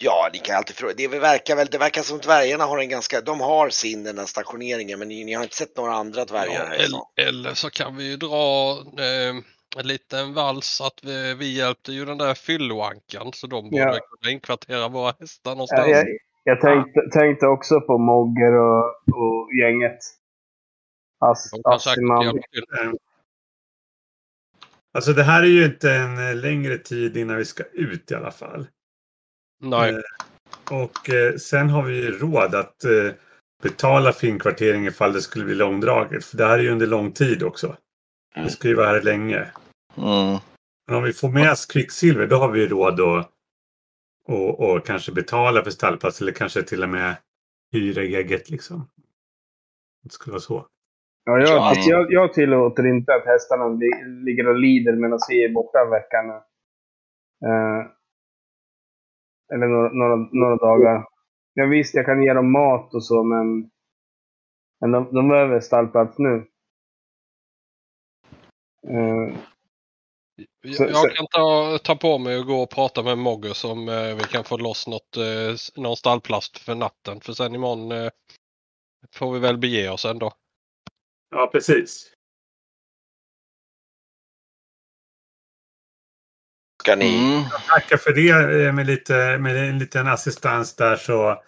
[0.00, 0.94] Ja, ni kan alltid fråga.
[0.96, 4.26] Det verkar väl, det verkar som dvärgarna har en ganska, de har sin den här
[4.26, 7.00] stationeringen, men ni, ni har inte sett några andra dvärgar Ja, stan.
[7.18, 9.36] eller, eller så kan vi ju dra eh,
[9.76, 13.98] en liten vals att vi, vi hjälpte ju den där fylloankan så de borde Ja.
[14.20, 15.88] kunna inkvartera våra hästar Ja, någonstans.
[15.88, 16.04] jag,
[16.44, 18.84] jag tänkte, tänkte också på Mogger och,
[19.20, 19.98] och gänget.
[21.18, 21.52] As.
[21.52, 22.92] Eh,
[24.92, 28.14] Alltså det här är ju inte en eh, längre tid innan vi ska ut i
[28.14, 28.66] alla fall.
[29.62, 30.00] Nej, Eh,
[30.82, 33.12] Och eh, sen har vi ju råd att eh,
[33.62, 36.24] betala för inkvartering ifall det skulle bli långdraget.
[36.24, 37.76] För det här är ju under lång tid också.
[38.34, 39.52] Vi ska ju vara här länge.
[39.96, 40.38] Mm.
[40.86, 43.30] Men om vi får med oss kvicksilver då har vi ju råd att
[44.24, 47.16] och, och kanske betala för stallplats eller kanske till och med
[47.72, 48.90] hyra eget liksom.
[50.02, 50.66] Det skulle vara så.
[51.28, 51.68] Ja, jag, Ja.
[51.68, 53.90] alltså, jag, jag tillåter inte att hästarna li,
[54.24, 56.34] ligger och lider medan vi är borta en vecka nu.
[57.48, 57.86] Eh,
[59.54, 61.04] eller några, några, några dagar.
[61.54, 63.70] Jag visst, jag kan ge dem mat och så, men,
[64.80, 66.34] men de, de behöver stallplats nu.
[68.88, 69.34] Eh,
[70.76, 73.88] Så- Jag, jag kan ta, ta på mig och gå och prata med Moggus om
[73.88, 77.20] eh, vi kan få loss något, eh, någon stallplast för natten.
[77.20, 78.10] För sen imorgon eh,
[79.14, 80.32] får vi väl bege oss ändå.
[81.30, 82.12] Ja, precis.
[86.82, 87.34] Ska ni?
[87.34, 87.44] Mm.
[87.68, 91.42] Tackar för det eh, med lite med en liten assistans där så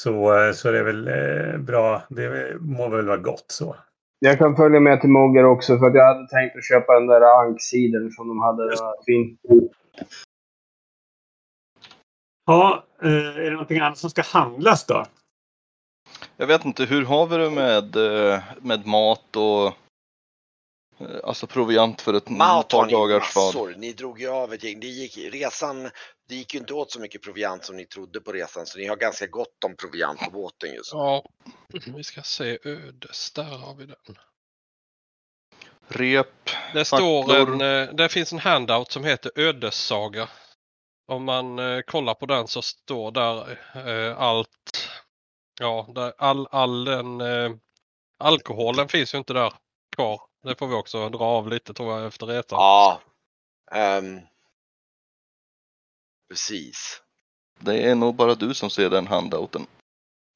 [0.00, 2.02] så, eh, så är det väl eh, bra.
[2.08, 3.76] Det må väl vara gott så.
[4.18, 7.06] jag kan följa med till Mogger också, för att jag hade tänkt att köpa den
[7.06, 8.68] där anksidern som de hade.
[8.68, 9.38] Den var fin.
[12.46, 15.06] Ja, är det någonting annat som ska handlas då?
[16.36, 22.00] Jag vet inte, hur har vi det med, eh, med mat och eh, alltså proviant
[22.00, 23.46] för ett Mat par ni dagars vad?
[23.46, 23.74] massor.
[23.78, 24.80] Ni drog ju av ett gäng.
[24.80, 25.90] Det gick, resan,
[26.28, 28.66] det gick ju inte åt så mycket proviant som ni trodde på resan.
[28.66, 30.98] Så ni har ganska gott om proviant på båten just nu.
[30.98, 31.24] Ja,
[31.96, 33.32] vi ska se ödes.
[33.32, 34.16] Där har vi den.
[35.88, 40.28] Rep, Det står en, eh, det finns en handout som heter Ödessaga.
[41.12, 44.88] Om man eh, kollar på den så står där eh, allt.
[45.60, 47.50] Ja, där all, all den eh,
[48.18, 49.52] alkoholen finns ju inte där
[49.96, 50.20] kvar.
[50.42, 52.58] Det får vi också dra av lite tror jag efter resan.
[52.58, 53.00] Ja.
[53.72, 54.20] ehm,
[56.28, 57.02] precis.
[57.60, 59.66] det är nog bara du som ser den handouten.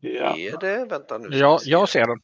[0.00, 0.36] Ja.
[0.36, 0.84] Är det?
[0.84, 1.38] Vänta nu.
[1.38, 2.20] Ja, jag ser den.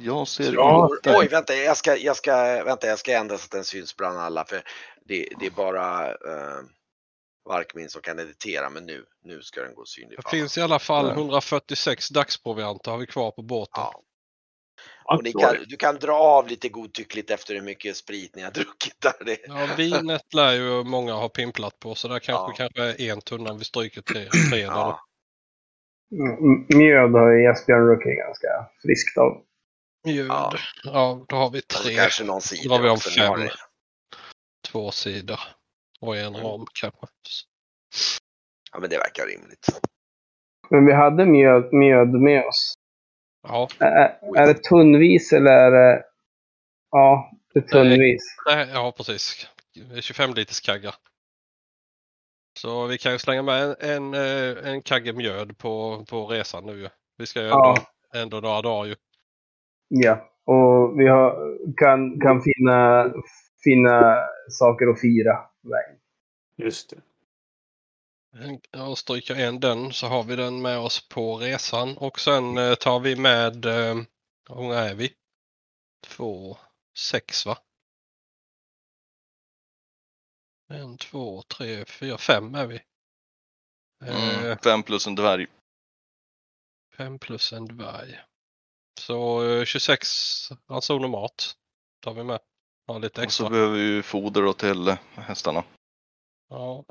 [0.00, 1.16] Jag ser Ja, inte.
[1.16, 4.18] Oj, vänta, jag ska, jag ska, vänta, jag ska ändra så att den syns bland
[4.18, 4.44] alla.
[4.44, 4.62] För
[5.04, 6.64] det, det är bara uh,
[7.48, 10.18] Varkmin som kan editera, men nu, nu ska den gå synlig.
[10.24, 11.12] Det finns i alla fall Ja.
[11.12, 13.82] 146 dagsprovianter har vi kvar på båten.
[13.82, 14.02] Ja.
[15.04, 19.00] Och kan, du kan dra av lite godtyckligt efter hur mycket sprit ni har druckit
[19.00, 19.24] där.
[19.24, 22.68] Det, Ja, vinet lär ju många ha pimplat på så där kanske, Ja.
[22.68, 24.28] kanske är en tunna vi stryker tre.
[24.50, 25.00] tre ja.
[26.12, 28.48] Mm, Mjöd har ju Esbjörn druckit ganska
[28.82, 29.42] friskt av.
[30.04, 30.26] Mjöd.
[30.26, 30.52] Ja.
[30.84, 31.24] Ja.
[31.28, 31.94] då har vi tre.
[31.96, 33.48] kanske någon Då sida har vi om fem.
[34.68, 35.40] Två sidor.
[36.00, 36.46] Och en Mm.
[36.46, 37.06] ram kanske.
[38.72, 39.66] Ja, men det verkar rimligt.
[40.70, 42.74] Men vi hade mjöd, mjöd med oss.
[43.48, 46.04] Ja, Är, är det tunnvis eller är det...
[46.90, 48.22] Ja, det är tunnvis.
[48.46, 49.46] nej, ja precis.
[50.00, 50.94] 25 liters kaggar.
[52.58, 56.66] Så vi kan ju slänga med en, en, eh, en kagge mjöd på, på resan
[56.66, 56.88] nu.
[57.18, 57.74] Vi ska ju ändå,
[58.12, 58.20] Ja.
[58.20, 58.94] ändå några dagar ju.
[59.88, 60.30] Ja.
[60.44, 63.04] Och vi har, kan, kan finna,
[63.64, 64.16] finna
[64.50, 66.00] saker att fira vägen.
[66.56, 67.00] Just det.
[68.32, 72.58] En- Ja, stryka en den så har vi den med oss på resan och sen
[72.58, 73.94] eh, tar vi med, eh,
[74.48, 75.12] hur många är vi?
[76.06, 76.58] Två,
[76.98, 77.58] sex va?
[80.68, 82.80] En, två, tre, fyra, fem är vi.
[84.04, 85.46] Eh, Mm, fem plus en dvärg.
[86.96, 88.20] Fem plus en dvärg.
[89.00, 90.08] Så eh, 26
[90.70, 91.56] ransoner mat
[92.00, 92.40] tar vi med.
[92.86, 93.46] Ja, lite Och extra.
[93.46, 95.64] så behöver vi ju foder då till eh, hästarna.
[96.48, 96.84] Ja.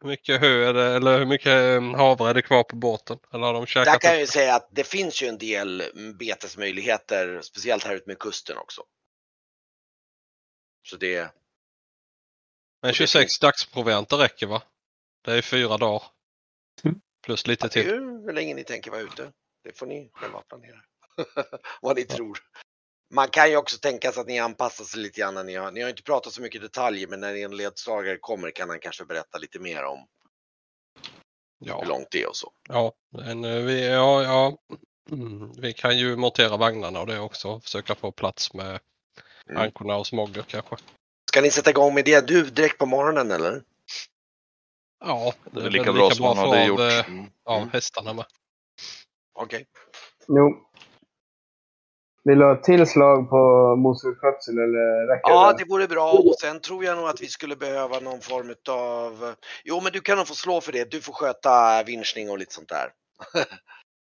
[0.00, 3.18] Hur mycket hö är det, eller hur mycket eh, havre är det kvar på båten?
[3.32, 5.80] Eller har de Där käkat kan jag ju säga att det finns ju en del
[5.80, 8.82] mm, betesmöjligheter, speciellt här ute med kusten också.
[10.82, 11.32] Så det,
[12.82, 14.62] Men 26 dagsprovianter räcker va?
[15.24, 16.02] Det är fyra dagar.
[16.84, 17.00] Mm.
[17.22, 17.92] Plus lite det är till.
[17.92, 19.32] ju hur länge ni tänker vara ute.
[19.64, 20.80] Det får ni själva planera.
[21.80, 22.38] Vad ni tror.
[23.10, 25.34] Man kan ju också tänka sig att ni anpassar sig lite grann.
[25.34, 28.50] När ni, har, ni har inte pratat så mycket detaljer, men när en ledsagare kommer
[28.50, 29.98] kan han kanske berätta lite mer om
[31.60, 32.52] hur Ja, långt det är och så.
[32.68, 34.58] ja, men, eh, vi, ja, ja.
[35.10, 37.60] Mm, vi kan ju montera vagnarna och det också.
[37.60, 38.80] Försöka få plats med
[39.50, 39.62] Mm.
[39.62, 40.76] ankorna och smogger kanske.
[41.30, 43.62] Ska ni sätta igång med det du direkt på morgonen eller?
[45.00, 46.80] Ja, Det är väl lika bra som man hade gjort.
[46.80, 47.30] eh, Mm.
[47.44, 47.70] av Mm.
[47.72, 48.24] hästarna med.
[49.34, 49.66] Okej.
[50.28, 50.65] Jo.
[52.28, 53.40] Vill du ha ett tillslag på
[53.84, 55.64] boskapsskötsel eller räcker Ja, det?
[55.64, 59.34] vore bra och sen tror jag nog att vi skulle behöva någon form av...
[59.64, 60.90] Jo, men du kan nog få slå för det.
[60.90, 62.88] Du får sköta vinschning och lite sånt där.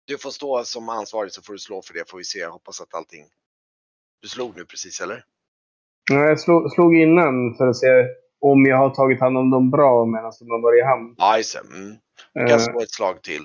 [0.07, 2.39] Du får stå som ansvarig så får du slå för det får vi se.
[2.39, 3.25] Jag hoppas att allting...
[4.23, 5.25] Du slog nu precis eller?
[6.13, 7.87] Ja, Jag slog, slog innan för att se
[8.41, 11.15] om jag har tagit hand om dem bra medan de har varit i hamn.
[11.19, 11.77] Ja, just det.
[11.77, 11.97] Mm.
[12.35, 13.43] Du kan Eh, slå ett slag till.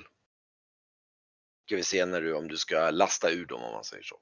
[1.66, 4.16] Ska vi se när du, om du ska lasta ur dem om man säger så.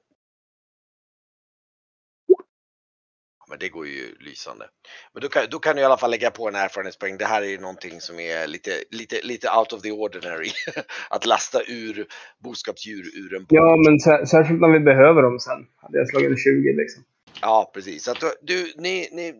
[3.49, 4.65] Men det går ju lysande.
[5.13, 7.17] Men då kan, då kan du i alla fall lägga på en erfarenhetspoäng.
[7.17, 10.49] Det här är ju någonting som är lite, lite, lite out of the ordinary.
[11.09, 12.07] att lasta ur
[12.43, 13.47] boskapsdjur ur en båt.
[13.49, 15.67] Ja, men sär, särskilt när vi behöver dem sen.
[15.81, 17.03] Hade jag slagit en 20 liksom.
[17.41, 18.07] Ja, precis.
[18.07, 19.33] Att du- ni, ni,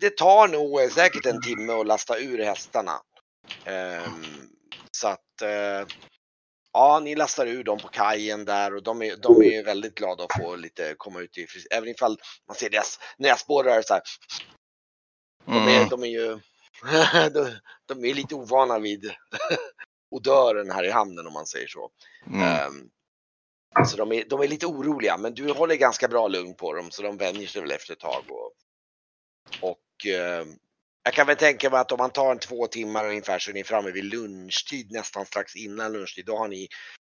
[0.00, 2.92] det tar nog eh, säkert en timme att lasta ur hästarna.
[3.64, 4.24] Ehm,
[4.90, 5.86] så att eh,
[6.74, 10.24] ja, ni lastar ur dem på kajen där och de är, de är väldigt glada
[10.24, 14.02] att få lite komma ut i fris- Även ifall man ser deras näsborrar så här.
[15.46, 15.88] De är, Mm.
[15.88, 16.38] de är ju
[17.30, 19.12] de, de är lite ovana vid
[20.10, 21.90] odören här i hamnen om man säger så.
[22.26, 22.42] Mm.
[22.42, 22.90] Ehm,
[23.86, 26.90] så de är, de är lite oroliga, men du håller ganska bra lugn på dem
[26.90, 28.24] så de vänjer sig väl efter ett tag.
[28.28, 28.52] Och,
[29.70, 30.48] och ehm,
[31.04, 33.54] jag kan väl tänka mig att om man tar en två timmar ungefär så är
[33.54, 36.26] ni framme vid lunchtid, nästan strax innan lunchtid.
[36.26, 36.68] Då har ni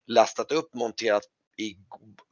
[0.07, 1.23] lastat upp, monterat
[1.57, 1.75] i...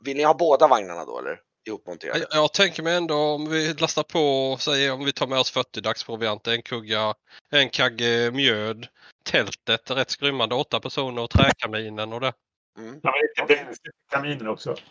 [0.04, 1.40] Vill ni ha båda vagnarna då eller?
[1.68, 2.20] Ihopmonterade?
[2.20, 5.52] Jag, jag tänker mig ändå om vi lastar på, säg om vi tar med oss
[5.52, 7.14] 40 dagsprovianter, en kugga,
[7.52, 8.88] en kagge mjöd,
[9.24, 12.34] tältet, rätt skrymmande, åtta personer och träkaminen och det.
[12.78, 13.00] Mm.
[13.04, 14.76] Ja, men bränsle till kaminen också.
[14.76, 14.82] Så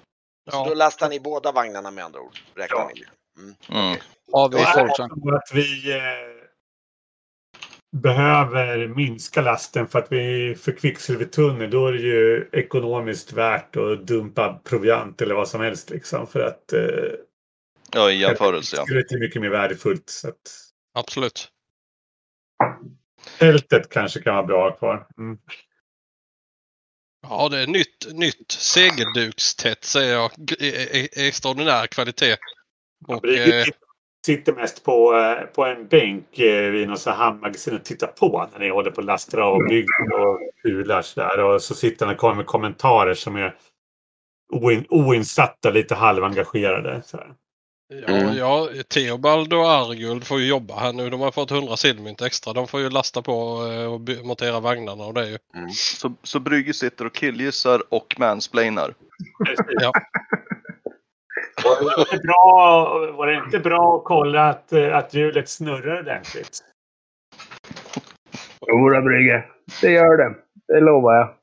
[0.65, 2.41] då Ja, lastar ni båda vagnarna med andra ord?
[2.55, 2.91] Räknar Ja.
[2.95, 3.41] ni det?
[3.41, 3.55] Mm.
[3.69, 4.01] Mm.
[4.33, 6.40] Har vi Då är det att vi eh,
[7.93, 14.07] behöver minska lasten för att vi för kvicksilvertunnel då är det ju ekonomiskt värt att
[14.07, 17.13] dumpa proviant eller vad som helst liksom för att eh,
[17.93, 18.85] Ja, i jämförelse ja.
[18.85, 20.11] kvicksilvret är mycket mer värdefullt.
[20.11, 20.41] Så att
[20.95, 21.49] absolut.
[23.39, 25.07] tältet kanske kan vara bra kvar.
[25.19, 25.39] Mm.
[27.23, 30.31] Ja, det är nytt, nytt segeldukstätt säger jag.
[30.59, 32.37] E- e- Extraordinär kvalitet.
[33.07, 33.65] Och, eh,
[34.27, 38.59] sitter mest på, eh, på en bänk eh, vid något hamnmagasin och tittar på när
[38.59, 41.45] ni håller på och lastar av och bygger och pular sådär.
[41.45, 43.55] Och så sitter han och kommer med kommentarer som är
[44.53, 47.03] oin, oinsatta, lite halvengagerade.
[47.05, 47.35] Så här.
[48.07, 48.37] ja, Mm.
[48.37, 51.11] ja, Theobald och Arguld får ju jobba här nu.
[51.11, 52.53] De har fått 100 silvermynt extra.
[52.53, 55.39] De får ju lasta på eh, och montera vagnarna och det är ju.
[55.75, 58.95] Så, så Brygge sitter och killgissar och mansplainar.
[59.69, 59.93] Ja.
[61.65, 66.01] Var det inte bra, var det inte bra att kolla att, eh, att hjulet snurrar
[66.01, 66.59] ordentligt?
[68.67, 69.45] Jodå, Brygge.
[69.81, 70.35] Det gör det.
[70.69, 71.35] Det lovar jag.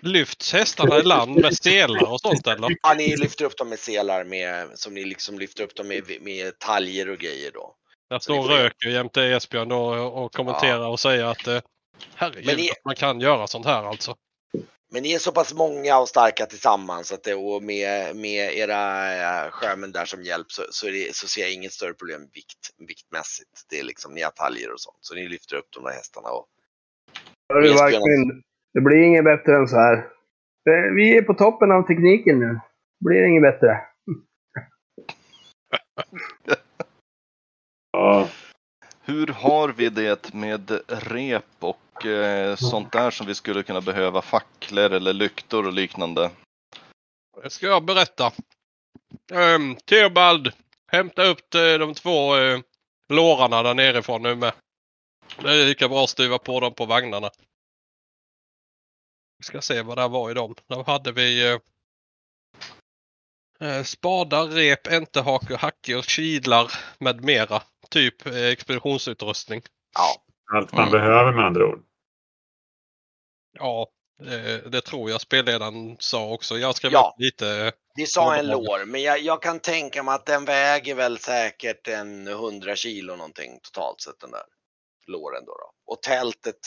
[0.00, 2.76] Lyfts hästarna i land med stelar och sånt eller?
[2.82, 6.02] Ja, ni lyfter upp dem med selar med, som ni liksom lyfter upp dem med,
[6.20, 7.74] med taljer och grejer då.
[8.08, 11.60] Jag står och röker jämte Esbjörn då och kommenterar och säger att eh,
[12.14, 14.16] herregud ni- att man kan göra sånt här alltså.
[14.92, 19.12] Men ni är så pass många och starka tillsammans att det, och med, med era
[19.14, 22.20] eh, sjömän där som hjälp så, så, är det, så ser jag inget större problem
[22.34, 23.66] vikt, viktmässigt.
[23.70, 24.96] Det är liksom, ni har taljer och sånt.
[25.00, 26.28] Så ni lyfter upp de där hästarna.
[26.30, 26.46] Och,
[27.52, 28.42] Hörru, Yes, Varkvind.
[28.74, 29.96] Det blir inget bättre än så här.
[30.64, 32.52] Det- Vi är på toppen av tekniken nu.
[33.00, 33.80] Det blir inget bättre.
[37.92, 38.28] Ja.
[39.12, 44.22] Hur har vi det med rep och eh, sånt där som vi skulle kunna behöva?
[44.22, 46.30] Facklor eller lyktor och liknande.
[47.42, 48.32] Det ska jag berätta.
[49.32, 50.52] Um, Theobald,
[50.92, 52.60] hämta upp de två uh,
[53.08, 54.52] lårarna där nerifrån nu med.
[55.42, 57.30] Det är lika bra att styva på dem på vagnarna.
[59.38, 60.54] Vi ska se vad det var i dem.
[60.66, 61.58] Då hade vi eh,
[63.68, 67.62] eh, spadar, rep, entehake, hacke och kidlar med mera.
[67.92, 69.62] Typ eh, expeditionsutrustning.
[69.94, 70.22] ja,
[70.56, 70.92] Allt man Mm.
[70.92, 71.84] behöver med andra ord.
[73.58, 73.88] Ja,
[74.18, 76.58] det, det tror jag spelledaren sa också.
[76.58, 77.14] Jag skrev Ja.
[77.18, 77.72] lite.
[77.96, 81.88] ni sa en lår, men jag, jag kan tänka mig att den väger väl säkert
[81.88, 84.42] en 100 kilo någonting totalt sett den där
[85.06, 85.52] låren då.
[85.52, 85.92] då.
[85.92, 86.58] Och tältet.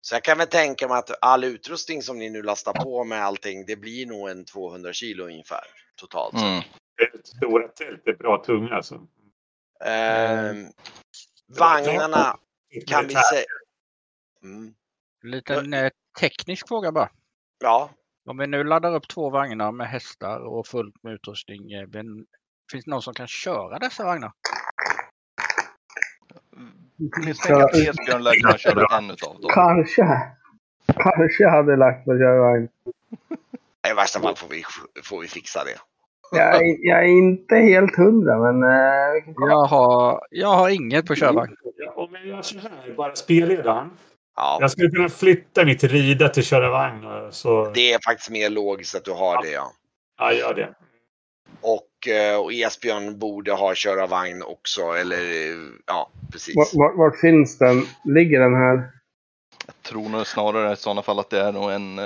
[0.00, 3.24] Så jag kan väl tänka mig att all utrustning som ni nu lastar på med
[3.24, 5.64] allting, det blir nog en 200 kilo ungefär
[5.96, 6.34] totalt.
[6.34, 6.62] Mm.
[6.96, 9.00] Det stora tält är bra tunga alltså.
[9.84, 10.66] Ehm,
[11.58, 12.36] vagnarna
[12.86, 13.44] kan vi säga.
[14.42, 14.74] Mm.
[15.22, 17.10] Liten eh, teknisk fråga bara.
[17.60, 17.90] Ja,
[18.28, 21.72] Om vi nu laddar upp två vagnar med hästar och fullt med utrustning.
[21.72, 22.26] eh, men
[22.72, 24.32] Finns det någon som kan köra dessa vagnar?
[27.28, 29.50] Esbjörn lär kunna köra en utav dem.
[29.54, 30.32] Kanske.
[30.86, 32.68] Kanske hade lagt mig köra vagn.
[33.90, 34.64] i värsta fall får vi,
[35.02, 35.78] får vi fixa det.
[36.38, 38.62] Jag, är- jag är inte helt hundra, men...
[38.62, 39.52] eh, vi kan kolla.
[39.52, 41.56] Jag har, jag har inget på körvagn.
[41.76, 43.90] Ja, Om jag gör så här, bara spelledaren.
[44.36, 47.04] Ja, Jag skulle kunna flytta mitt rida till köra vagn.
[47.06, 47.70] och Så...
[47.74, 49.70] det är faktiskt mer logiskt att du har det ja.
[50.18, 50.68] Ja, gör det.
[51.60, 56.56] Och, eh, och Esbjörn borde ha köra vagn också, eller eh, ja, precis.
[56.56, 57.82] Vart, vart, vart finns den?
[58.04, 58.90] Ligger den här?
[59.66, 62.04] Jag tror nog snarare i sådana fall att det är nog en, eh,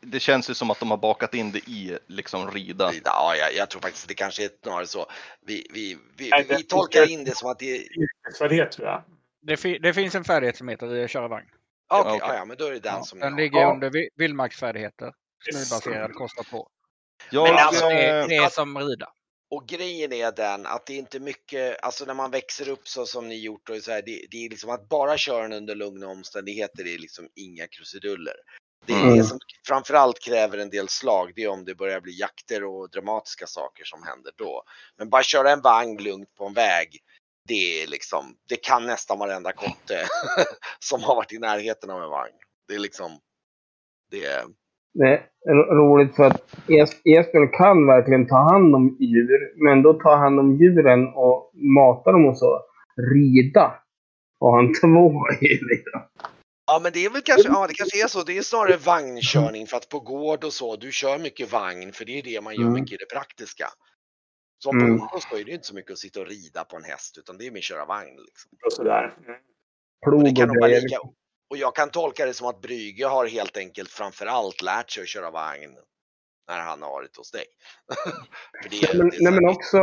[0.00, 2.92] det känns ju som att de har bakat in det i liksom rida.
[3.04, 5.06] Ja, jag, jag tror faktiskt det kanske är snarare så.
[5.46, 7.82] Vi, vi, vi, Nej, det- vi tolkar in det som att det är...
[8.02, 9.04] Yrkesfärdighet tror jag.
[9.42, 11.46] Det, fi- det finns en färdighet som heter köra vagn.
[11.92, 12.18] Okej, okej.
[12.28, 13.72] ja, ja, men då är det den Ja, som den ligger Ja.
[13.72, 15.12] under vi- vildmarksfärdigheter.
[15.50, 16.68] Snurrbaserad, kostar två.
[17.30, 19.08] Jag, Men alltså, Det är, det är som rida.
[19.50, 23.06] Och grejen är den att det är inte mycket, alltså när man växer upp så
[23.06, 25.74] som ni gjort och så här, det, det är liksom att bara köra den under
[25.74, 28.34] lugna omständigheter det är liksom inga krusiduller.
[28.86, 29.24] Det, är Mm.
[29.24, 33.46] som framförallt kräver en del slag, det är om det börjar bli jakter och dramatiska
[33.46, 34.62] saker som händer då.
[34.98, 36.88] Men bara köra en vagn lugnt på en väg,
[37.48, 39.96] det är liksom, det kan nästan varenda kotte
[40.78, 42.32] som har varit i närheten av en vagn.
[42.68, 43.10] Det är liksom,
[44.10, 44.44] det är,
[44.94, 49.82] Det är ro- roligt för att Es- Esbjörn kan verkligen ta hand om djur, men
[49.82, 52.60] då tar han om djuren och matar dem och så.
[53.14, 53.74] Rida
[54.40, 56.00] har han två i liksom.
[56.72, 58.22] Ja men det är väl kanske, ja det kanske är så.
[58.22, 62.04] Det är snarare vagnkörning för att på gård och så, du kör mycket vagn för
[62.04, 63.68] det är det man gör mycket i det praktiska.
[64.58, 64.98] Som på Mm.
[64.98, 67.46] så är det inte så mycket att sitta och rida på en häst utan det
[67.46, 68.16] är mer köra vagn.
[68.16, 68.50] Liksom.
[68.66, 69.16] Och sådär.
[69.26, 69.40] Mm.
[70.06, 70.80] Och, Plog kan och grejer.
[70.80, 70.98] lika,
[71.50, 75.08] och jag kan tolka det som att Brygge har helt enkelt framförallt lärt sig att
[75.08, 75.76] köra vagn
[76.48, 77.44] när han har varit hos dig.
[78.62, 79.78] för det, Men, det nej, men också,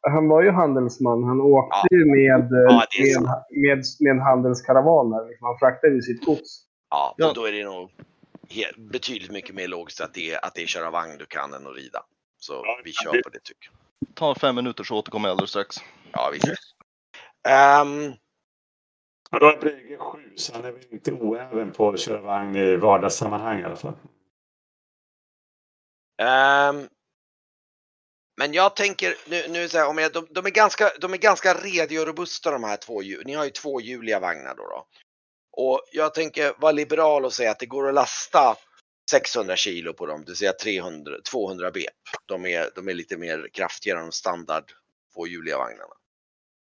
[0.00, 1.24] han var ju handelsman.
[1.24, 5.28] Han åkte ju med, Ja, det med, med, med handelskaravaner.
[5.28, 5.46] Liksom.
[5.46, 6.64] Han fraktade ju sitt gods.
[6.90, 7.28] ja, Ja.
[7.28, 7.90] och då är det nog
[8.76, 11.66] betydligt mycket mer logiskt att det är, att det är köra vagn du kan än
[11.66, 12.02] att rida.
[12.38, 13.70] Så Ja, vi det- kör på det tycker
[14.00, 14.14] jag.
[14.14, 15.76] tar fem minuter så återkommer jag alldeles strax.
[16.12, 16.46] Ja, visst.
[17.48, 18.12] Ehm,
[19.32, 22.56] Ja, då är Brygge sju, så han är väl inte oäven på att köra vagn
[22.56, 23.94] i vardagssammanhang i alla fall.
[26.22, 26.88] Ehm,
[28.40, 31.16] men jag tänker nu, nu så här, om jag, de, de, är ganska, de är
[31.16, 33.00] ganska rediga och robusta de här två.
[33.00, 34.86] Ni har ju tvåhjuliga vagnar då, då.
[35.52, 38.56] Och jag tänker vara liberal och säga att det går att lasta
[39.10, 41.86] 600 kilo på dem, det vill säga 300, 200 b.
[42.26, 44.64] De är, de är lite mer kraftigare än de standard
[45.14, 45.94] tvåhjuliga vagnarna.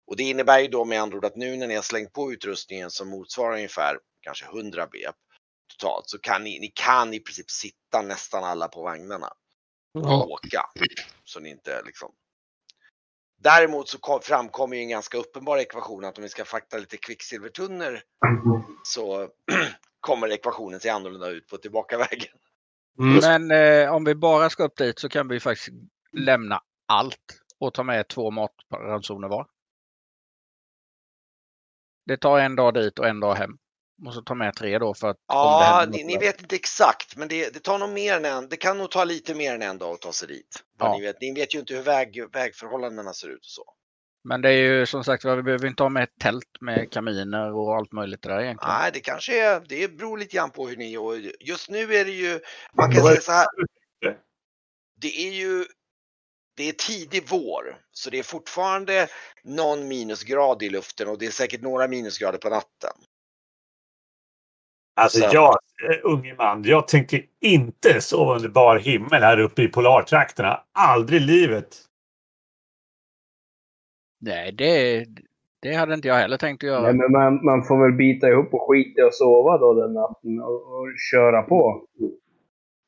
[0.07, 2.33] Och det innebär ju då med andra ord att nu när ni har slängt på
[2.33, 4.97] utrustningen som motsvarar ungefär kanske 100 b
[5.77, 9.33] totalt så kan ni, ni kan i princip sitta nästan alla på vagnarna
[10.05, 10.65] och åka.
[11.23, 12.11] Så ni inte liksom.
[13.39, 16.97] Däremot så kom, framkommer ju en ganska uppenbar ekvation att om vi ska fakta lite
[16.97, 17.99] kvicksilvertunnor
[18.83, 19.29] så
[19.99, 22.37] kommer ekvationen se annorlunda ut på tillbakavägen.
[22.97, 25.69] Men eh, om vi bara ska upp dit så kan vi faktiskt
[26.11, 29.47] lämna allt och ta med två matransoner var.
[32.05, 33.57] Det tar en dag dit och en dag hem.
[34.13, 36.55] Så ta med tre då för att om det Ja, händer ni, ni vet inte
[36.55, 39.55] exakt, men det, det tar nog mer än en, det kan nog ta lite mer
[39.55, 40.63] än en dag att ta sig dit.
[40.79, 40.97] Ja.
[40.97, 43.63] Ni, vet, ni vet ju inte hur väg, vägförhållandena ser ut och så.
[44.23, 47.53] Men det är ju som sagt vi behöver inte ha med ett tält med kaminer
[47.53, 48.73] och allt möjligt där egentligen.
[48.79, 52.05] Nej, det kanske är, det beror lite grann på hur ni, och just nu är
[52.05, 52.39] det ju,
[52.73, 53.47] man kan säga så här.
[55.01, 55.65] Det är ju,
[56.55, 59.07] det är tidig vår, så det är fortfarande
[59.43, 62.93] någon minusgrad i luften och det är säkert några minusgrader på natten.
[64.97, 65.57] Alltså Så- jag,
[65.89, 70.59] eh, unge man, jag tänker inte sova under bar himmel här uppe i polartrakterna.
[70.71, 71.67] Aldrig i livet.
[74.21, 75.05] Nej, det,
[75.61, 76.81] det hade inte jag heller tänkt att göra.
[76.81, 80.39] Nej, men man, man får väl bita ihop och skita att sova då den natten
[80.41, 81.85] och, och köra på.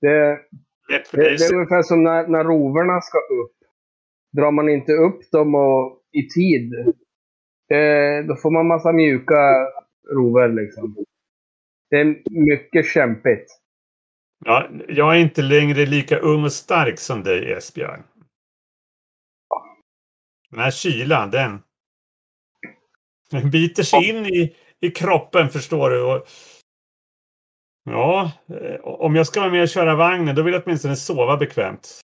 [0.01, 0.39] Det,
[0.87, 1.35] det, dig.
[1.37, 3.55] det är ungefär som när, när roverna ska upp.
[4.31, 6.73] Drar man inte upp dem och, i tid,
[7.71, 9.67] eh, då får man massa mjuka
[10.15, 10.95] rover liksom.
[11.89, 13.59] Det är mycket kämpigt.
[14.45, 18.03] Ja, jag är inte längre lika ung och stark som dig, Esbjörn.
[20.49, 21.61] Den här kylan, den...
[23.31, 26.03] Den biter sig in i, i kroppen, förstår du.
[26.03, 26.27] Och,
[27.83, 31.37] ja, eh, om jag ska vara med och köra vagnen, då vill jag åtminstone sova
[31.37, 32.01] bekvämt.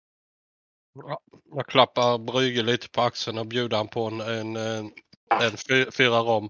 [1.56, 4.92] Jag klappar Brygge lite på axeln och bjuder han på en, en, en,
[5.42, 6.50] en fy- fyra rom.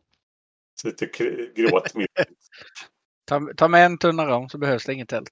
[0.81, 1.05] Så lite
[1.55, 2.09] gråtmild.
[3.29, 5.29] Ta, ta med en tunna rom så behövs det inget tält.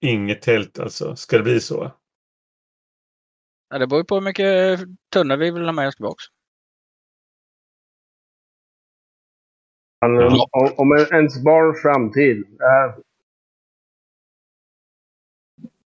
[0.00, 1.16] Inget tält alltså.
[1.16, 1.92] Ska det bli så?
[3.68, 4.80] Ja, det beror ju på hur mycket
[5.12, 6.24] tunnor vi vill ha med oss tillbaks.
[10.00, 12.56] handlar om, om, om en- ens barns framtid.
[12.58, 13.02] Det här-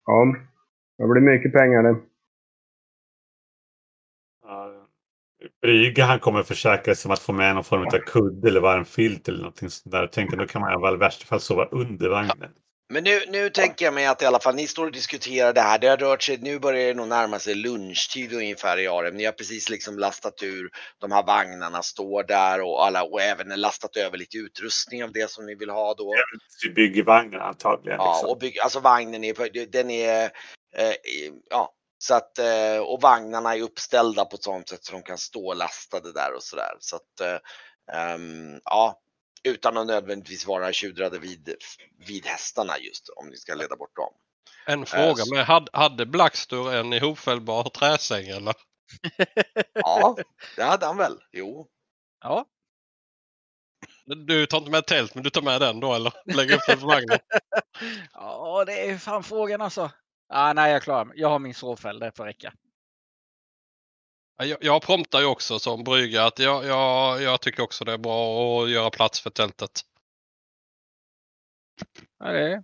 [0.05, 0.35] Ja,
[0.97, 1.95] det blir mycket pengar det.
[4.41, 4.87] Ja,
[5.61, 8.85] Brygge han kommer försäkra sig om att få med någon form av kudde eller varm
[8.85, 10.07] filt eller någonting sånt där.
[10.07, 12.51] Tänkte då kan man fall i värsta fall sova under vagnen.
[12.89, 15.61] Men nu, nu tänker jag mig att i alla fall ni står och diskuterar det
[15.61, 15.79] här.
[15.79, 19.15] Det har rört sig, nu börjar det nog närma sig lunchtid ungefär i Arem.
[19.15, 20.69] Ni har precis liksom lastat ur
[21.01, 25.31] de här vagnarna, står där och alla och även lastat över lite utrustning av det
[25.31, 26.13] som ni vill ha då.
[26.63, 27.97] Vi bygger vagnen antagligen.
[27.99, 28.29] Ja, liksom.
[28.29, 30.23] och bygg, alltså vagnen är, den är,
[30.77, 30.93] eh,
[31.49, 35.17] ja, så att, eh, och vagnarna är uppställda på ett sådant sätt så de kan
[35.17, 36.77] stå lastade där och sådär.
[36.79, 37.37] Så att, eh,
[37.97, 39.01] ehm, ja,
[39.43, 41.55] utan att nödvändigtvis vara tjudrade vid,
[42.07, 44.13] vid hästarna just om ni ska leda bort dem.
[44.67, 48.53] En fråga så- med, hade, hade Blackstor en ihopfällbar träsäng eller?
[49.73, 50.15] Ja,
[50.55, 51.19] det hade han väl.
[51.31, 51.67] Jo.
[52.23, 52.45] Ja,
[54.05, 56.13] Du tar inte med tält men du tar med den då eller?
[56.35, 57.19] Lägger upp den på vagnen?
[58.13, 59.91] ja det är fan frågan alltså.
[60.27, 61.19] Ah, nej, jag klarar mig.
[61.19, 62.53] Jag har min sovfäll, det får räcka.
[64.37, 67.93] Ja, Jag, jag promptar ju också som brygga att jag, jag, jag tycker också det
[67.93, 69.81] är bra att göra plats för tältet.
[72.19, 72.63] Ja, det, är,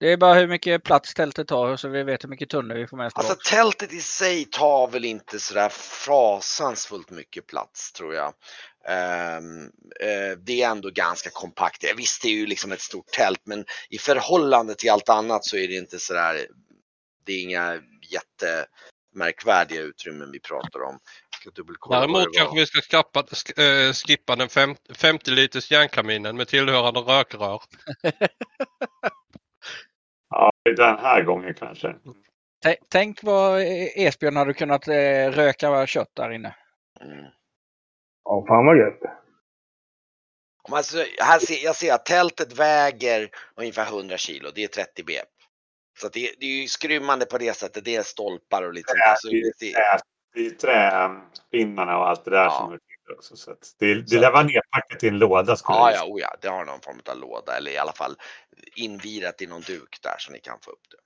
[0.00, 2.86] det är bara hur mycket plats tältet tar så vi vet hur mycket tunnor vi
[2.86, 8.14] får med oss Alltså tältet i sig tar väl inte sådär fasansfullt mycket plats tror
[8.14, 8.34] jag.
[8.88, 9.64] Ehm,
[10.00, 11.84] eh, det är ändå ganska kompakt.
[11.96, 15.56] Visst, det är ju liksom ett stort tält, men i förhållande till allt annat så
[15.56, 16.46] är det inte sådär.
[17.26, 17.80] Det är inga
[18.10, 20.98] jättemärkvärdiga utrymmen vi pratar om.
[22.00, 27.00] Däremot kanske vi ska skappa, sk- eh, skippa den fem, 50 liters järnkaminen med tillhörande
[27.00, 27.60] rökrör.
[30.30, 31.94] Ja, den här gången kanske.
[32.64, 36.56] Tä- Tänk vad eh, Esbjörn hade kunnat eh, röka kött där inne.
[37.00, 37.24] Mm.
[38.24, 39.00] Ja, fan vad gött.
[40.62, 45.04] Om Alltså, här ser, jag ser att tältet väger ungefär 100 kilo, det är 30
[45.04, 45.26] BP.
[46.00, 48.98] Så det, det är ju skrymmande på det sättet, det är stolpar och lite sånt
[48.98, 49.16] där.
[49.18, 50.00] Så Det är
[50.34, 52.50] det, är träpinnarna och allt det där Ja.
[52.50, 53.36] som är till också.
[53.36, 55.56] Så det, det lär vara nerpackat i en låda.
[55.56, 58.16] skulle ja, ja, oh ja, det har någon form av låda eller i alla fall
[58.76, 60.96] invirat i någon duk där så ni kan få upp det.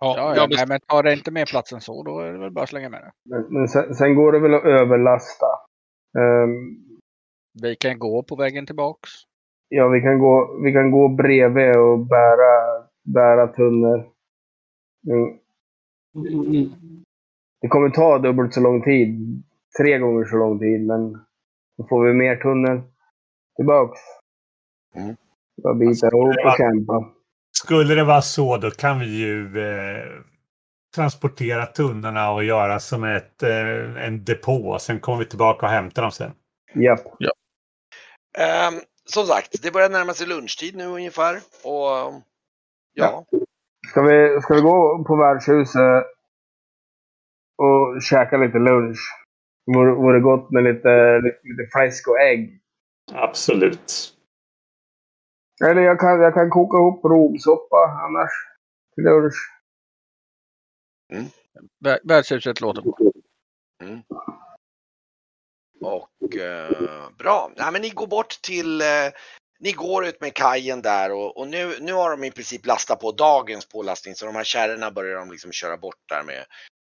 [0.00, 2.32] Ja, Ja, ja, jag nej, men tar det inte mer plats än så, då är
[2.32, 3.12] det väl bara att slänga med det.
[3.30, 5.46] Men, men sen, sen går det väl att överlasta.
[6.18, 6.76] Ehm,
[7.62, 9.10] Vi kan gå på vägen tillbaks.
[9.68, 14.10] ja, vi kan, gå, vi kan gå bredvid och bära, bära tunnor.
[15.06, 15.38] Mm.
[17.60, 19.42] Det kommer ta dubbelt så lång tid.
[19.78, 21.12] Tre gånger så lång tid, men
[21.78, 22.82] då får vi mer tunnor
[23.56, 24.00] tillbaks.
[24.94, 25.16] Mm.
[25.62, 27.10] Bara bita ihop och kämpa.
[27.58, 30.04] Skulle det vara så då kan vi ju eh,
[30.94, 34.78] transportera tunnorna och göra som ett, eh, en depå.
[34.78, 36.32] Sen kommer vi tillbaka och hämtar dem sen.
[36.74, 37.00] Japp.
[38.38, 38.74] Ehm,
[39.04, 42.22] som sagt, det börjar närma sig lunchtid nu ungefär och
[42.94, 43.24] ja,
[43.90, 46.04] Ska vi, ska vi gå på värdshuset
[47.56, 48.98] och käka lite lunch?
[49.66, 52.60] Vore, vore gott med lite, lite, lite fläsk och ägg.
[53.12, 54.13] Absolut.
[55.64, 57.76] Eller jag kan, jag kan koka ihop rovsoppa
[58.06, 58.30] annars.
[58.94, 59.34] Till lunch.
[61.84, 62.82] Vär- Värdshuset låter
[65.80, 66.08] bra.
[66.22, 68.86] Och eh, bra, Nej, men ni går bort till, eh,
[69.60, 73.00] ni går ut med kajen där och, och nu, nu har de i princip lastat
[73.00, 76.44] på dagens pålastning så de här kärrorna börjar de liksom köra bort där med.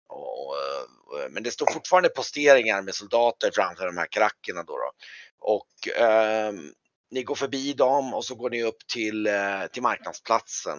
[0.08, 4.72] Och, eh, men det står fortfarande posteringar med soldater framför de här krackerna då.
[4.78, 4.92] då.
[5.40, 6.72] Och ehm,
[7.14, 10.78] ni går förbi dem och så går ni upp till, eh, till marknadsplatsen.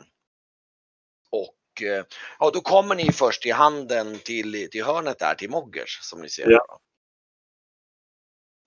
[1.31, 2.05] Och eh,
[2.39, 6.29] ja, då kommer ni först i handen till, till hörnet där, till Moggers som ni
[6.29, 6.51] ser.
[6.51, 6.79] Ja.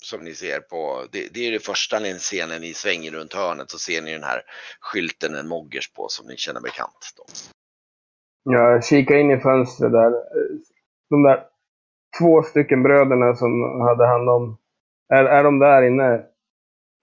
[0.02, 3.34] Som ni ser på, det, det är det första ni ser när ni svänger runt
[3.34, 4.42] hörnet så ser ni den här
[4.80, 7.12] skylten en Moggers på som ni känner bekant.
[7.16, 7.24] Då.
[8.52, 10.12] Jag kikar in i fönstret där.
[11.10, 11.46] De där
[12.18, 14.58] två stycken bröderna som hade hand om...
[15.08, 16.24] Är, är de där inne?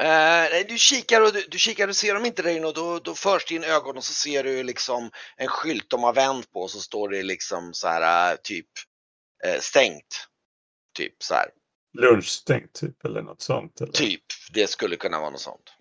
[0.04, 2.74] Eh, nej, du kikar och du, du kikar och ser dem inte där inne och
[2.74, 6.52] då, då förs din ögon och så ser du liksom en skylt de har vänt
[6.52, 8.68] på och så står det liksom så här eh, typ
[9.46, 10.28] eh, stängt.
[10.98, 11.50] Typ så här.
[11.98, 13.82] Lunchstängt typ eller något sånt.
[13.82, 13.94] Eller?
[13.94, 14.24] Typ,
[14.54, 15.74] det skulle kunna vara något sånt.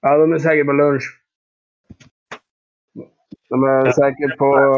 [0.00, 1.20] Ja, de är säkert på lunch.
[3.48, 3.92] De är Ja.
[3.92, 4.74] säkert på,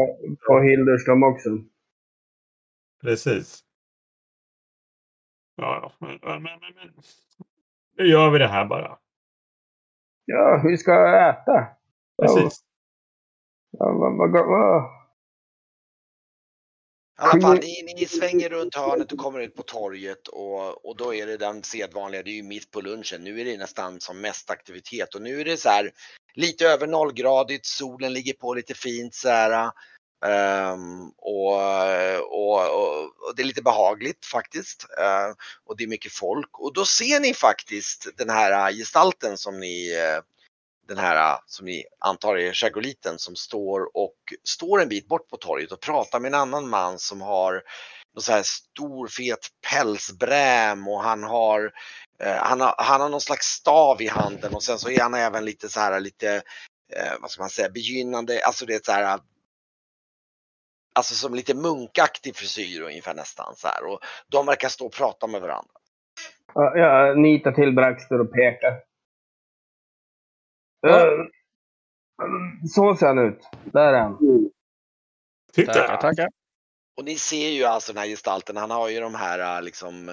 [0.47, 1.49] på Hilders de också.
[3.01, 3.63] Precis.
[5.55, 6.93] Ja, ja, men, men, men, men.
[7.97, 8.97] Nu gör vi det här bara.
[10.25, 10.91] Ja, vi ska
[11.29, 11.67] äta.
[12.21, 12.59] Precis.
[13.71, 15.03] ja, vad, vad, vad.
[17.19, 20.97] I alla fall, ni, ni svänger runt hörnet och kommer ut på torget och, och
[20.97, 23.23] då är det den sedvanliga, det är ju mitt på lunchen.
[23.23, 25.91] Nu är det nästan som mest aktivitet och nu är det så här
[26.33, 29.71] lite över nollgradigt, solen ligger på lite fint så här.
[30.25, 31.53] Ehm, och,
[32.21, 34.85] och, och, och det är lite behagligt faktiskt.
[34.99, 39.59] Eh, och det är mycket folk och då ser ni faktiskt den här gestalten som
[39.59, 40.23] ni, eh,
[40.87, 45.37] den här som ni antar är chagoliten som står och står en bit bort på
[45.37, 47.63] torget och pratar med en annan man som har
[48.15, 51.71] någon så här stor fet pälsbräm och han har,
[52.23, 55.13] eh, han har, han har någon slags stav i handen och sen så är han
[55.13, 56.35] även lite så här lite,
[56.93, 59.19] eh, vad ska man säga, begynnande, alltså det är så här
[60.93, 65.27] Alltså som lite munkaktig frisyr ungefär nästan så här och de verkar stå och prata
[65.27, 65.71] med varandra.
[66.53, 68.83] Ja, jag nitar till Braxter och pekar.
[70.81, 71.07] Ja.
[71.07, 71.13] Eh,
[72.65, 73.49] Så ser han ut.
[73.73, 74.17] Där är han.
[75.53, 75.73] Titta!
[75.73, 76.29] Tackar, tackar.
[76.97, 80.09] Och ni ser ju alltså den här gestalten, han har ju de här liksom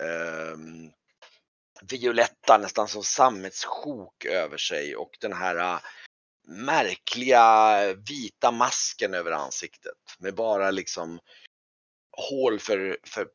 [0.00, 0.90] ehm,
[1.90, 5.78] violetta, nästan som sammetsjok över sig och den här äh,
[6.48, 11.20] märkliga vita masken över ansiktet med bara liksom
[12.30, 13.28] hål för, för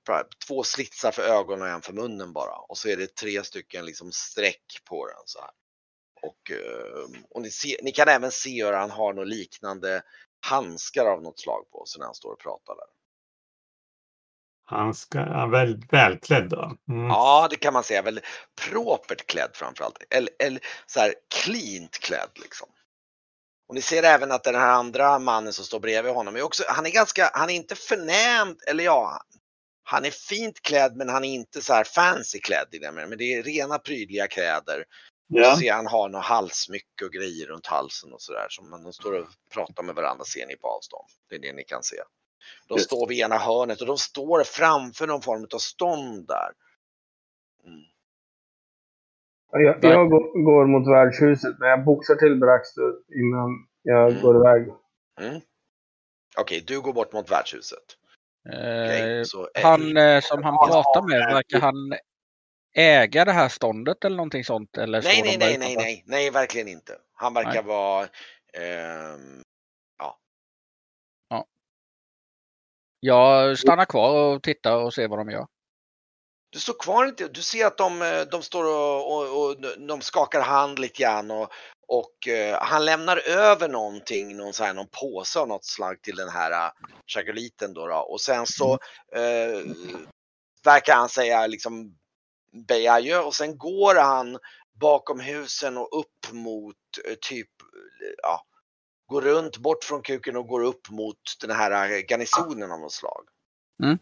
[0.47, 2.55] två slitsar för ögonen och en för munnen bara.
[2.55, 5.49] Och så är det tre stycken liksom streck på den så här.
[6.21, 10.01] Och, eh, och ni, ser, ni kan även se hur han har något liknande
[10.45, 12.87] handskar av något slag på sig när han står och pratar där.
[14.69, 16.77] Han ska han är väl, välklädd då.
[16.89, 17.07] Mm.
[17.07, 18.01] Ja, det kan man säga.
[18.01, 18.25] Väldigt
[18.69, 19.97] propert klädd framförallt.
[20.09, 22.69] Eller, eller så här cleant klädd liksom.
[23.67, 26.63] Och ni ser även att den här andra mannen som står bredvid honom är också,
[26.67, 29.21] han är ganska, han är inte förnämt, eller ja,
[29.83, 33.43] han är fint klädd men han är inte så här fancy klädd men det är
[33.43, 34.79] rena prydliga kläder.
[35.33, 35.53] Och Ja.
[35.53, 39.13] så ser han har något halsmycke och grejer runt halsen och sådär som de står
[39.13, 41.07] och pratar med varandra ser ni på avstånd.
[41.29, 41.95] Det är det ni kan se.
[42.67, 42.85] De Just.
[42.85, 46.51] står vid ena hörnet och de står framför någon form av stånd där.
[47.65, 47.79] Mm.
[49.61, 53.49] Jag, jag går, går mot värdshuset, men jag boxar till Braxter innan
[53.81, 54.21] jag Mm.
[54.21, 54.73] går iväg.
[55.21, 55.41] Mm.
[56.37, 57.83] Okej, du går bort mot värdshuset.
[58.49, 61.93] Okej, Eh, eh, han eh, som han pratar med, verkar han
[62.75, 64.77] äga det här ståndet eller någonting sånt?
[64.77, 66.93] Eller Nej, nej, nej, nej, nej, nej, verkligen inte.
[67.13, 67.63] Han verkar Nej.
[67.63, 68.07] vara,
[68.53, 69.41] ehm,
[72.99, 75.47] Jag stannar kvar och tittar och ser vad de gör.
[76.49, 79.55] Du står kvar inte, du ser att de, eh, de står och, och, och
[79.87, 81.51] de skakar hand lite grann och,
[81.87, 86.15] och eh, han lämnar över någonting, någon, så här, någon påse av något slag till
[86.15, 86.71] den här uh,
[87.07, 88.73] chagoliten då, då och sen så
[89.15, 89.61] eh,
[90.63, 91.97] verkar han säga liksom
[92.67, 94.37] Bey adjö och sen går han
[94.79, 96.75] bakom husen och upp mot
[97.05, 98.45] eh, typ, eh, ja,
[99.07, 102.93] går runt bort från kuken och går upp mot den här eh, garnisonen av något
[102.93, 103.25] slag.
[103.83, 103.97] Mm.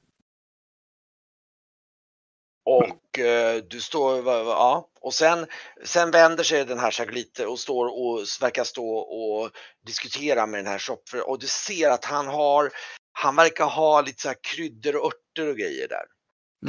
[2.66, 5.48] Och eh, du står, ja, och sen,
[5.84, 9.52] sen vänder sig den här Chagolite och står och verkar stå och
[9.86, 12.72] diskutera med den här shop och du ser att han har,
[13.12, 16.06] han verkar ha lite så här kryddor och örter och grejer där.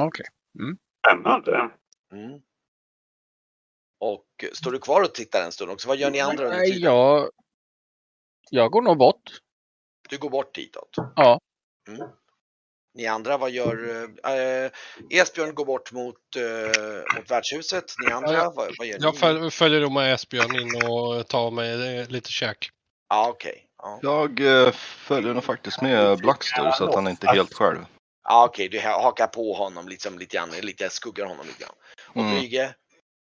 [0.07, 0.27] Okej.
[1.07, 1.71] Spännande.
[2.13, 2.41] Mm.
[3.99, 5.89] Och står du kvar och tittar en stund också?
[5.89, 6.83] Vad gör ni andra under Nej, tiden?
[6.83, 7.31] jag,
[8.51, 9.31] jag går nog bort.
[10.09, 10.91] Du går bort ditåt?
[11.17, 11.41] Ja.
[11.89, 12.09] Mm.
[12.97, 14.05] Ni andra, vad gör...
[14.25, 14.71] Eh,
[15.21, 17.85] Esbjörn går bort mot, eh, mot värdshuset.
[18.07, 19.21] Ni andra, Ja, vad, vad gör Jag ni?
[19.21, 22.71] föl- följer då med Esbjörn in och tar mig eh, lite käk.
[23.09, 23.63] Ja, okej.
[23.83, 23.99] Ja.
[24.03, 27.79] Jag eh, följer nog faktiskt med Blackster så att han inte är helt själv.
[28.29, 31.75] Ja, okej, du ha- hakar på honom liksom lite grann, lite skuggar honom lite grann.
[32.09, 32.71] Och Mm.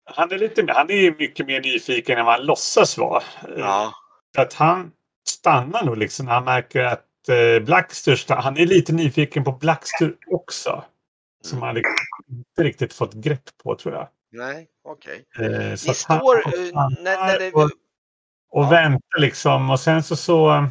[0.04, 3.22] Han är, lite, han är ju mycket mer nyfiken än vad han låtsas vara.
[3.56, 3.92] Ja.
[4.34, 4.92] För att han
[5.28, 9.52] stannar nog liksom när han märker att eh, Blackster, sta- han är lite nyfiken på
[9.52, 10.84] Blackster också.
[11.44, 11.92] Som han liksom
[12.30, 14.08] inte riktigt fått grepp på tror jag.
[14.32, 15.24] Nej, okej.
[15.38, 16.42] Eh, så Ni han- står...
[16.74, 17.62] han eh, när, när det, och,
[18.52, 18.70] och Ja.
[18.70, 20.66] väntar liksom och sen så så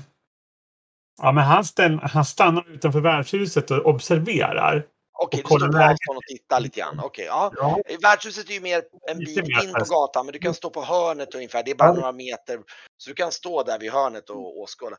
[1.21, 4.85] Ja men han, ställ, han stannar utanför värdshuset och observerar.
[5.23, 6.99] okej, och du står på avstånd och tittar lite grann.
[7.03, 7.51] Okej, ja.
[7.55, 7.79] Ja.
[7.85, 8.81] Eh, Värdshuset är ju mer
[9.11, 11.63] en bit in på gatan, men du kan stå på hörnet ungefär.
[11.63, 11.93] Det är bara Ja.
[11.93, 12.59] några meter.
[12.97, 14.95] Så du kan stå där vid hörnet och åskåda.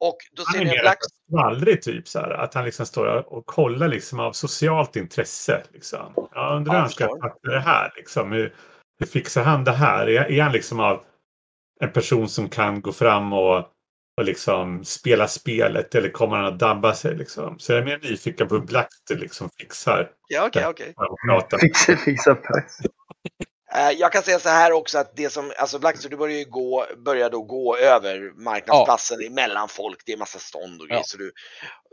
[0.00, 0.98] Och då Han ser är ni en mer Black...
[1.28, 2.30] skvallrig typ så här.
[2.30, 5.62] Att han liksom står och kollar liksom av socialt intresse.
[5.72, 6.12] Liksom.
[6.34, 7.92] Jag undrar hur han ska tackla det här.
[7.96, 8.32] Liksom.
[8.32, 8.54] Hur,
[8.98, 10.08] hur fixar han det här?
[10.08, 11.04] Är, är han liksom av
[11.80, 13.58] en person som kan gå fram och,
[14.16, 17.16] och liksom spela spelet eller kommer han att dabba sig?
[17.16, 17.58] Liksom?
[17.58, 20.94] Så jag är mer nyfiken på hur Blackster liksom fixar Ja, okej, okej.
[20.96, 21.58] och pratar.
[21.58, 22.80] Fixa, fixa press.
[22.80, 22.90] Eh,
[23.72, 26.86] Jag kan säga så här också att det som, alltså Blackster, du börjar ju gå,
[26.96, 30.02] börjar då gå över marknadsplatsen emellan folk.
[30.06, 31.00] Det är massa stånd och grejer.
[31.00, 31.04] Ja.
[31.04, 31.32] Så du,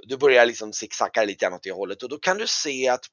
[0.08, 3.06] du börjar liksom zigzacka lite grann åt det hållet och då kan du se att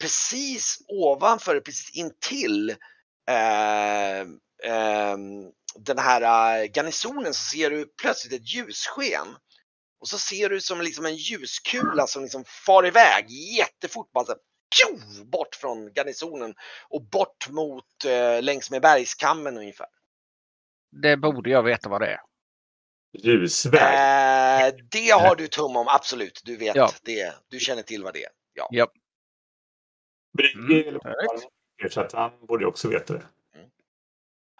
[0.00, 2.70] precis ovanför, precis intill
[3.28, 4.20] eh,
[4.70, 5.16] eh,
[5.78, 9.26] den här eh, garnisonen så ser du plötsligt ett ljussken.
[10.00, 14.12] Och så ser du som liksom en ljuskula som liksom far iväg jättefort.
[14.12, 14.34] Bara så
[14.70, 16.54] pju, bort från garnisonen
[16.88, 19.86] och bort mot eh, längs med bergskammen ungefär.
[21.02, 22.20] Det borde jag veta vad det är.
[23.18, 23.80] Ljusväg.
[23.82, 26.40] Eh, det har du tum om, absolut.
[26.44, 26.90] Du vet Ja.
[27.02, 27.34] det.
[27.48, 28.30] Du känner till vad det är.
[28.52, 28.68] Ja.
[28.70, 28.86] Ja.
[30.36, 33.22] Brygge Mm, så att han borde också veta det.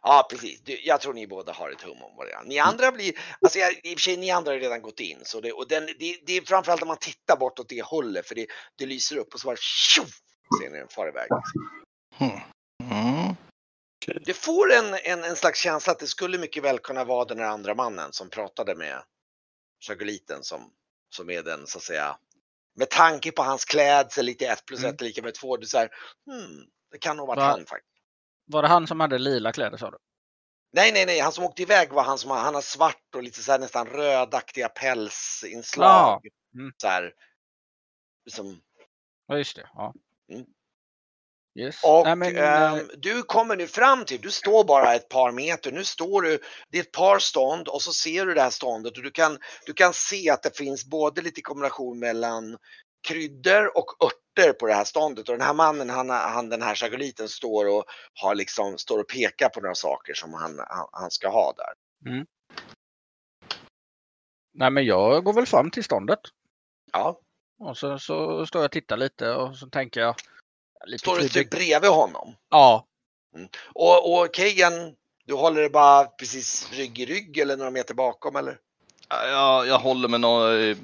[0.02, 0.60] Ja, precis.
[0.60, 2.44] Du, jag tror ni båda har ett hum om vad det är.
[2.44, 5.20] Ni andra blir, alltså jag, i och för sig, ni andra har redan gått in.
[5.24, 8.28] Så det, och den, det, det är framförallt när man tittar bort åt det hållet,
[8.28, 10.20] för det, det lyser upp och så bara tjoff,
[10.60, 11.28] ser ni den far iväg.
[12.20, 12.40] Mm.
[14.24, 17.38] Du får en, en, en slags känsla att det skulle mycket väl kunna vara den
[17.38, 19.02] här andra mannen som pratade med
[19.80, 20.72] Chagoliten som,
[21.10, 22.18] som är den så att säga,
[22.74, 25.88] med tanke på hans klädsel, lite 1 plus 1 är lika med 2, du säger
[26.26, 27.44] hmm, det kan nog varit Va?
[27.44, 27.95] han faktiskt.
[28.46, 29.98] Var det han som hade lila kläder sa du?
[30.72, 33.42] Nej, nej, nej, han som åkte iväg var han som han har svart och lite
[33.42, 36.20] så här nästan rödaktiga pälsinslag.
[36.22, 36.60] Ja.
[36.60, 36.72] Mm.
[36.76, 37.12] Så här,
[38.24, 38.60] liksom.
[39.26, 39.68] Ja, just det.
[39.74, 39.94] Ja.
[40.32, 40.46] Mm.
[41.58, 41.84] Yes.
[41.84, 45.32] Och Nej, men, ehm, eh, du kommer nu fram till, du står bara ett par
[45.32, 46.38] meter, nu står du,
[46.70, 49.38] det är ett par stånd och så ser du det här ståndet och du kan,
[49.66, 52.56] du kan se att det finns både lite kombination mellan
[53.06, 56.74] kryddor och örter på det här ståndet och den här mannen, han, han den här
[56.74, 57.84] chagoliten står och
[58.14, 61.72] har liksom, står och pekar på några saker som han, han, han ska ha där.
[64.54, 66.20] nej, men jag går väl fram till ståndet.
[66.92, 67.20] Ja,
[67.58, 70.14] Och så, så står jag och tittar lite och så tänker jag.
[70.86, 72.34] Lite står du typ bredvid honom?
[72.50, 72.86] Ja,
[73.74, 78.36] Och, och Kagan, du håller det bara precis rygg i rygg eller några meter bakom
[78.36, 78.58] eller?
[79.08, 80.76] Jag, jag håller mig nå, eh,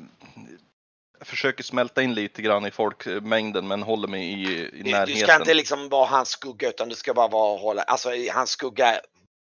[1.23, 5.15] jag försöker smälta in lite grann i folkmängden men håller mig i, i närheten.
[5.15, 8.51] du ska inte liksom vara hans skugga utan du ska bara vara hålla, alltså hans
[8.51, 9.01] skugga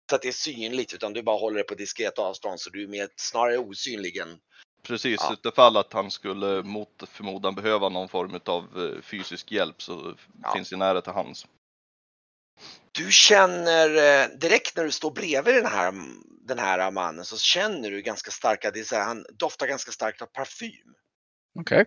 [0.10, 2.84] så att det är synligt utan du bara håller det på diskret avstånd så du
[2.84, 4.40] är mer, snarare osynlig än
[4.84, 5.34] Precis, Ja.
[5.34, 10.54] utifall att han skulle mot förmodan behöva någon form av fysisk hjälp så Ja.
[10.54, 11.46] finns det nära till hands.
[12.92, 15.94] Du känner eh, direkt när du står bredvid den här,
[16.48, 19.92] den här mannen så känner du ganska starka, det är så här, han doftar ganska
[19.92, 20.94] starkt av parfym.
[21.60, 21.86] Okej.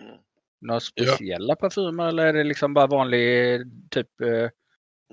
[0.00, 0.16] Mm.
[0.60, 3.60] Några speciella parfymer eller är det liksom bara vanlig
[3.90, 4.50] typ eh,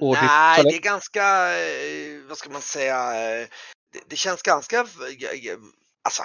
[0.01, 1.24] Audit Nej, det är ganska,
[1.57, 3.47] eh, vad ska man säga, eh,
[3.93, 4.80] det, det känns ganska,
[6.01, 6.24] alltså,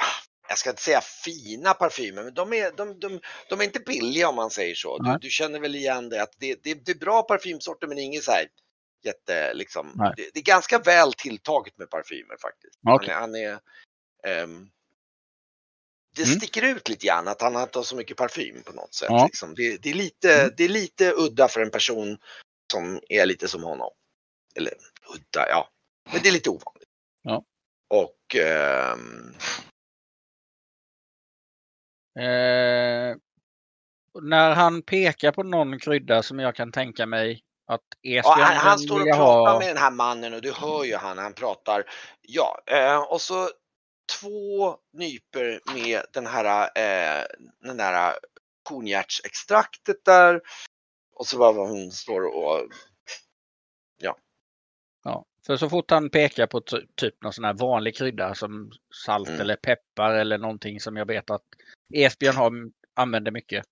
[0.49, 4.29] jag ska inte säga fina parfymer, men de är, de, de, de är inte billiga
[4.29, 4.99] om man säger så.
[4.99, 8.25] Du, du känner väl igen det, att det, det, det är bra parfymsorter men inget
[8.25, 8.47] så här
[9.05, 12.79] jätte, liksom, det, det är ganska väl tilltaget med parfymer faktiskt.
[12.89, 13.15] Okej.
[13.15, 13.61] Han är, han
[14.25, 14.71] är ehm,
[16.19, 16.37] det Mm.
[16.41, 19.09] sticker ut lite grann att han inte har så mycket parfym på något sätt.
[19.11, 19.25] Ja.
[19.27, 19.55] Liksom.
[19.55, 20.55] Det, det, är lite, Mm.
[20.57, 22.19] det är lite udda för en person
[22.73, 23.91] som är lite som honom.
[24.57, 24.73] Eller
[25.15, 25.69] udda, ja.
[26.13, 26.89] Men det är lite ovanligt.
[27.23, 27.45] Ja.
[27.89, 29.35] Och ehm,
[32.19, 33.17] Eh,
[34.23, 38.79] när han pekar på någon krydda som jag kan tänka mig att ja, han, han
[38.79, 39.59] står och pratar ha.
[39.59, 41.85] med den här mannen och du hör ju han, han pratar.
[42.23, 43.49] Ja, eh, och så
[44.21, 47.27] två nyper med den här, eh,
[47.61, 48.15] den här
[48.63, 50.41] konjaksextraktet där.
[51.13, 52.69] Och så bara hon står och
[55.05, 58.71] Ja, för så fort han pekar på ty- typ någon sån här vanlig krydda som
[59.07, 59.41] salt Mm.
[59.41, 61.43] eller peppar eller någonting som jag vet att
[61.95, 62.53] Esbjörn har,
[62.95, 63.65] använder mycket.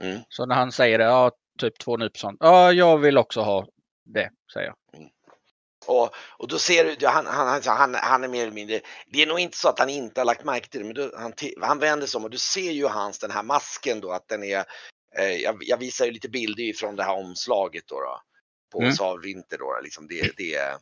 [0.00, 0.20] Mm.
[0.28, 2.36] Så när han säger det, ja typ två nypor sånt.
[2.40, 3.66] Ja, jag vill också ha
[4.04, 4.76] det, säger jag.
[5.86, 9.26] Och, och då ser du, han, han, han, han, är mer eller mindre, det är
[9.26, 11.78] nog inte så att han inte har lagt märke till det, men då, han, han
[11.78, 14.64] vänder sig om och du ser ju hans, den här masken då, att den är,
[15.18, 18.20] eh, jag, jag visar ju lite bilder ifrån det här omslaget då, då
[18.72, 18.92] på Mm.
[18.92, 20.78] Sav Vinter då, liksom det, det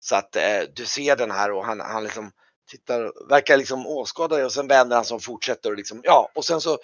[0.00, 2.30] så att eh, du ser den här och han, han liksom
[2.70, 6.44] tittar, verkar liksom åskådad och sen vänder han sig och fortsätter och liksom, ja, och
[6.44, 6.78] sen så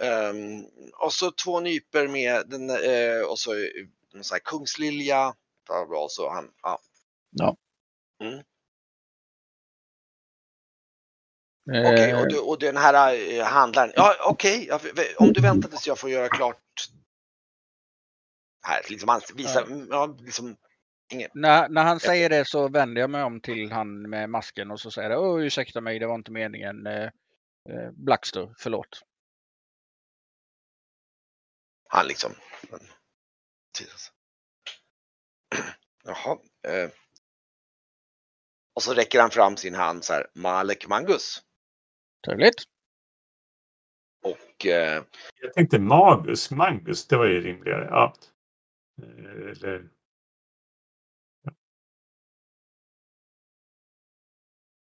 [0.00, 3.68] ehm, och så två nyper med den, eh, och så eh,
[4.14, 5.34] någon sån här kungslilja,
[5.68, 6.78] Ja, bra, så han, ja.
[11.68, 14.80] Okej, Eh, och, du, och den här eh, handlaren, ja okej, jag-
[15.16, 16.58] om du väntar tills jag får göra klart
[18.66, 20.56] här, liksom han visar, ja, liksom,
[21.12, 24.70] ingen, när, när han säger det så vänder jag mig om till han med masken
[24.70, 26.86] och så säger jag, Åh, ursäkta mig, det var inte meningen.
[26.86, 27.10] Eh,
[27.92, 29.02] Blackster, förlåt.
[31.88, 32.32] han liksom.
[36.04, 36.38] Jaha.
[36.68, 36.90] Eh.
[38.74, 41.42] Och så räcker han fram sin hand så här, Malek Mangus.
[42.26, 42.62] Trevligt.
[44.22, 45.04] Och eh,
[45.40, 47.84] Jag tänkte Magus, Mangus, det var ju rimligare.
[47.90, 48.14] Ja.
[49.02, 49.88] Eh, Eller,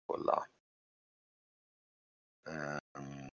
[0.05, 0.45] kolla.
[2.49, 3.29] Ehm.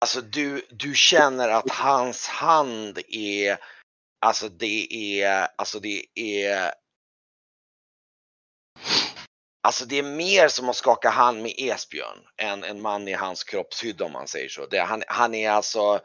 [0.00, 3.58] Alltså du, du känner att hans hand är,
[4.20, 4.92] alltså det
[5.22, 6.72] är, alltså det är
[9.64, 13.44] Alltså det är mer som att skaka hand med Esbjörn än en man i hans
[13.44, 14.66] kroppshydda om man säger så.
[14.66, 16.00] Det, han, han är alltså,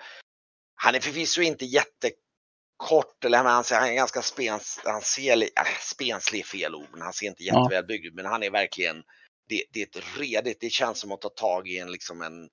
[0.76, 5.48] han är förvisso inte jättekort eller han, han är ganska spens, han ser, äh,
[5.82, 8.14] spenslig fel ord, men han ser inte jättevälbyggd ut.
[8.14, 9.04] Men han är verkligen,
[9.50, 12.50] det, det är ett redigt, det känns som att ta tag i en liksom en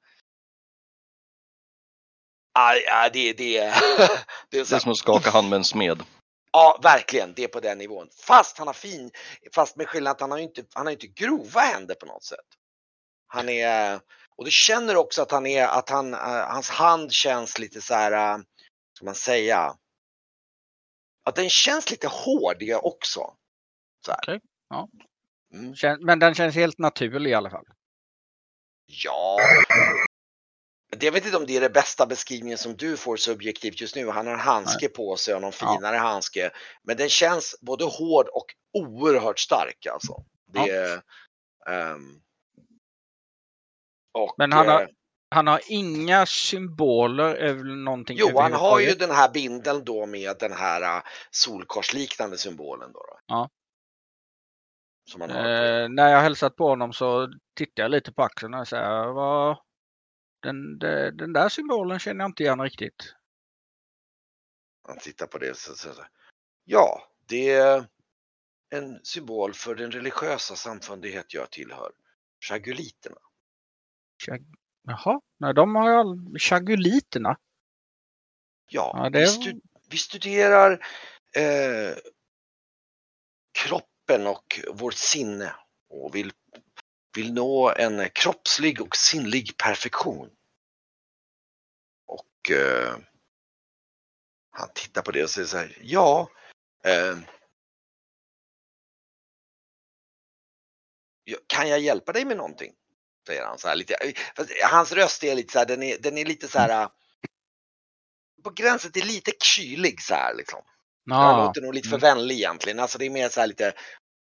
[2.55, 3.75] Ja, ja, det, det, det är
[4.51, 6.03] Det är som att skaka hand med en smed.
[6.57, 7.35] Ja, verkligen.
[7.35, 8.09] Det är på den nivån.
[8.27, 9.11] Fast han har fin,
[9.55, 12.25] fast med skillnad att han har ju inte, han har inte grova händer på något
[12.25, 12.47] sätt.
[13.27, 14.01] Han är,
[14.37, 17.95] och du känner också att han är, att han, eh, hans hand känns lite så
[17.95, 18.43] här, uh,
[18.93, 19.77] ska man säga,
[21.25, 23.35] att den känns lite hårdig också.
[24.07, 24.21] Så här.
[24.23, 24.89] Okej, ja.
[25.53, 26.05] Mm.
[26.07, 27.67] Men den känns helt naturlig i alla fall.
[28.87, 29.39] Ja.
[30.95, 33.97] Det- Jag vet inte om det är den bästa beskrivningen som du får subjektivt just
[33.97, 34.09] nu.
[34.11, 35.75] Han har en handske på sig och någon Ja.
[35.75, 36.51] finare handske.
[36.83, 40.25] Men den känns både hård och oerhört stark alltså.
[40.47, 41.03] Det är,
[41.71, 42.21] ehm,
[44.13, 44.89] och, Men han har- eh,
[45.31, 50.37] Han har inga symboler eller någonting Jo, han har ju den här bindeln då med
[50.41, 52.99] den här uh, solkorsliknande symbolen då.
[52.99, 53.19] då.
[53.27, 53.49] Ja.
[55.21, 59.57] Eh, när jag hälsat på honom så tittar jag lite på axeln och säger vad
[60.45, 63.15] den, de- den där symbolen känner jag inte igen riktigt.
[64.89, 66.09] Han tittar på det så säger
[66.65, 67.87] Ja, det är
[68.71, 71.93] en symbol för den religiösa samfundighet jag tillhör.
[72.41, 73.17] Chaguliterna.
[74.83, 76.39] Jaha, nej de har all...
[76.39, 77.37] chaguliterna.
[78.69, 80.73] Ja, Ja, det vi, stu- vi studerar
[81.37, 81.97] eh,
[83.59, 85.55] kroppen och vårt sinne
[85.89, 86.33] och vill,
[87.17, 90.34] vill nå en kroppslig och sinnlig perfektion.
[92.51, 92.97] Eh,
[94.51, 96.31] han tittar på det och säger så här, ja,
[96.85, 97.19] eh,
[101.25, 102.75] ja, kan jag hjälpa dig med någonting?
[103.27, 103.97] Säger han så här lite.
[104.71, 106.89] Hans röst är lite så här, den är, den är lite så här
[108.45, 110.63] på gränsen till lite kylig så här liksom.
[111.05, 112.17] Ja, låter nog lite för Mm.
[112.17, 112.79] vänlig egentligen.
[112.81, 113.73] Alltså det är mer så här lite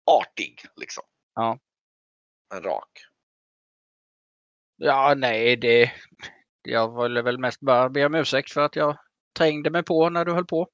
[0.05, 1.03] artig liksom.
[1.36, 1.59] Ja.
[2.53, 3.05] En rak.
[4.78, 5.91] ja nej det...
[6.64, 8.97] Jag ville väl mest bara be om ursäkt för att jag
[9.38, 10.68] trängde mig på när du höll på.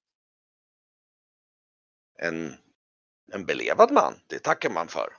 [2.19, 2.53] En,
[3.33, 5.09] en belevad man, det tackar man för.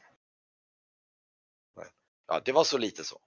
[2.29, 3.21] Ja, det var så lite så.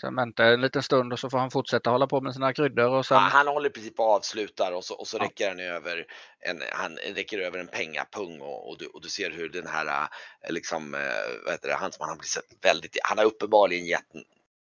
[0.00, 2.52] Sen väntar jag en liten stund och så får han fortsätta hålla på med sina
[2.52, 3.14] kryddor och sen...
[3.16, 5.24] Ja, han håller precis på att avslutar och så, och så Ja.
[5.24, 6.06] räcker han över
[6.38, 10.08] en, han räcker över en pengapung och, och, du, och du ser hur den här,
[10.42, 11.00] eh, liksom, eh,
[11.44, 14.14] vad heter det, han som han blivit väldigt, han har uppenbarligen gett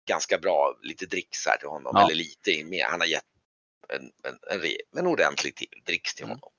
[0.07, 2.05] ganska bra lite dricks här till honom, Ja.
[2.05, 3.23] eller lite mer, han har gett
[3.89, 6.37] en, en, en, en ordentlig till, dricks till Mm.
[6.37, 6.51] honom.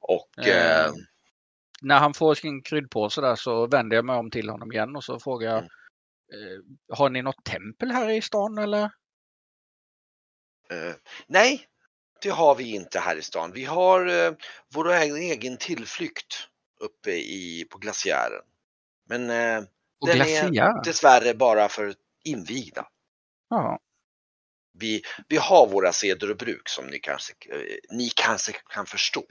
[0.00, 0.92] Och Eh, eh,
[1.82, 5.04] När han får sin kryddpåse där så vänder jag mig om till honom igen och
[5.04, 5.68] så frågar jag Mm.
[6.88, 8.82] eh, Har ni något tempel här i stan eller?
[10.70, 10.94] Eh,
[11.26, 11.66] nej,
[12.22, 13.52] det har vi inte här i stan.
[13.52, 14.32] Vi har eh,
[14.74, 16.48] vår egen tillflykt
[16.80, 18.42] uppe i, på glaciären.
[19.08, 19.62] Men eh,
[20.06, 20.84] Den är- glaciär?
[20.84, 21.94] dessvärre bara för
[22.24, 22.88] invigda.
[23.50, 23.78] Ja.
[24.78, 29.24] Vi, vi har våra seder och bruk som ni kanske, eh, ni kanske kan förstå.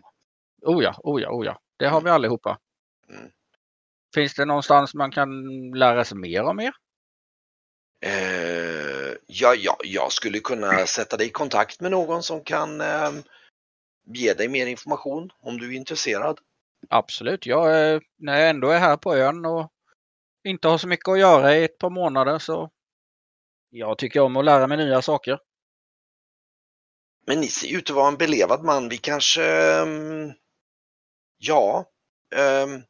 [0.62, 1.60] Oh ja, oh ja, oh ja.
[1.78, 2.60] Det har vi allihopa.
[3.10, 3.32] Mm.
[4.16, 5.30] Finns det någonstans man kan
[5.72, 6.74] lära sig mer om er?
[8.06, 13.12] Eh, ja, ja, jag skulle kunna sätta dig i kontakt med någon som kan eh,
[14.06, 16.40] ge dig mer information om du är intresserad.
[16.90, 17.46] Absolut.
[17.46, 19.72] Jag, eh, när jag ändå är här på ön och
[20.44, 22.70] inte har så mycket att göra i ett par månader så
[23.76, 25.40] jag tycker om att lära mig nya saker.
[27.28, 28.90] Men ni ser ut att vara en belevad man.
[28.90, 29.44] Vi kanske...
[29.44, 30.32] ehm,
[31.38, 31.90] ja.
[32.36, 32.82] ehm,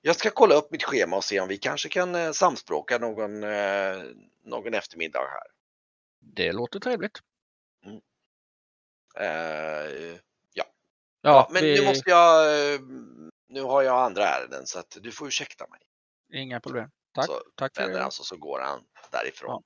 [0.00, 3.44] jag ska kolla upp mitt schema och se om vi kanske kan eh, samspråka någon,
[3.44, 4.02] eh,
[4.44, 5.46] någon eftermiddag här.
[6.20, 7.18] Det låter trevligt.
[9.18, 10.16] Eh,
[10.52, 10.64] Ja,
[11.20, 12.46] ja, men vi, nu måste jag...
[13.48, 15.80] nu har jag andra ärenden så att du får ursäkta mig.
[16.42, 16.90] inga problem.
[17.14, 18.02] Tack, Så tack för vänder det.
[18.02, 19.50] han sig och så går han därifrån.
[19.50, 19.62] Ja,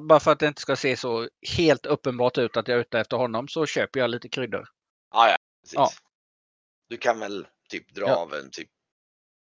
[0.00, 3.00] bara för att det inte ska se så helt uppenbart ut att jag är ute
[3.00, 4.68] efter honom så köper jag lite kryddor.
[5.12, 5.74] Ja, ja, precis.
[5.74, 5.90] Ja.
[6.88, 8.16] Du kan väl typ dra Ja.
[8.16, 8.68] av en typ.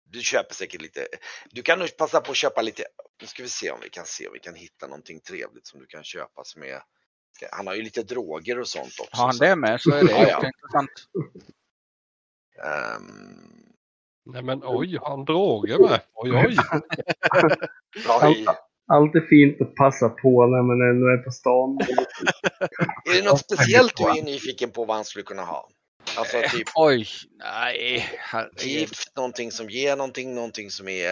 [0.06, 1.06] Du köper säkert lite.
[1.50, 2.84] Du kan nog passa på att köpa lite.
[3.20, 5.80] Nu ska vi se om vi kan se om vi kan hitta någonting trevligt som
[5.80, 6.82] du kan köpa som är.
[7.52, 9.16] Han har ju lite droger och sånt också.
[9.16, 10.46] Har han det med så är det Ja, ja.
[10.46, 10.90] intressant.
[12.64, 13.74] ehm,
[14.26, 16.00] Nej men oj, har han droger med?
[16.14, 16.56] Oj oj.
[18.22, 18.46] oj.
[18.92, 21.78] Alltid fint att passa på när man ändå är på stan.
[23.10, 25.68] Är det något speciellt du är nyfiken på vad han skulle kunna ha?
[26.16, 27.06] Alltså typ Oj,
[27.38, 28.08] nej.
[28.58, 31.08] gift, någonting som ger någonting, någonting som är...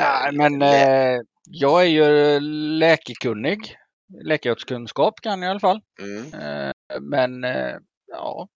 [0.00, 1.20] Nej, men eh,
[1.50, 2.40] jag är ju
[2.78, 3.76] läkekunnig.
[4.22, 5.80] Läkarkunskap kan jag i alla fall.
[6.00, 6.34] Mm.
[6.34, 7.76] Eh, men eh,
[8.06, 8.48] ja,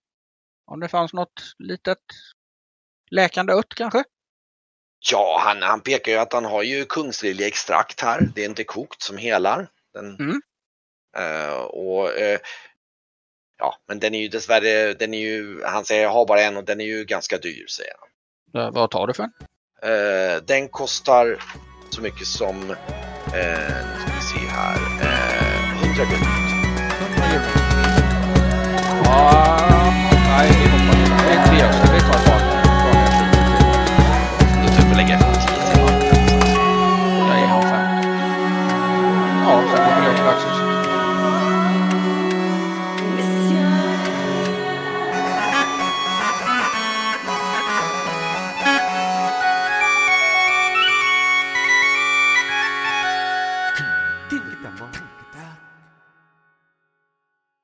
[0.66, 1.99] om det fanns något litet
[3.11, 4.05] läkande ött kanske?
[5.11, 8.28] Ja, han, han pekar ju att han har ju kungsliljeextrakt här.
[8.34, 9.68] Det är inte kokt som helar.
[9.94, 10.40] Den, Mm.
[11.16, 12.38] Eh, och, eh,
[13.59, 16.57] ja, men den är ju dessvärre, den är ju, han säger jag har bara en
[16.57, 18.62] och den är ju ganska dyr säger han.
[18.62, 19.32] Eh, vad tar du för en?
[19.82, 21.38] Eh, den kostar
[21.90, 22.76] så mycket som, eh,
[23.86, 26.22] nu ska vi se här, eh, 100 guld.
[29.05, 29.61] Ja,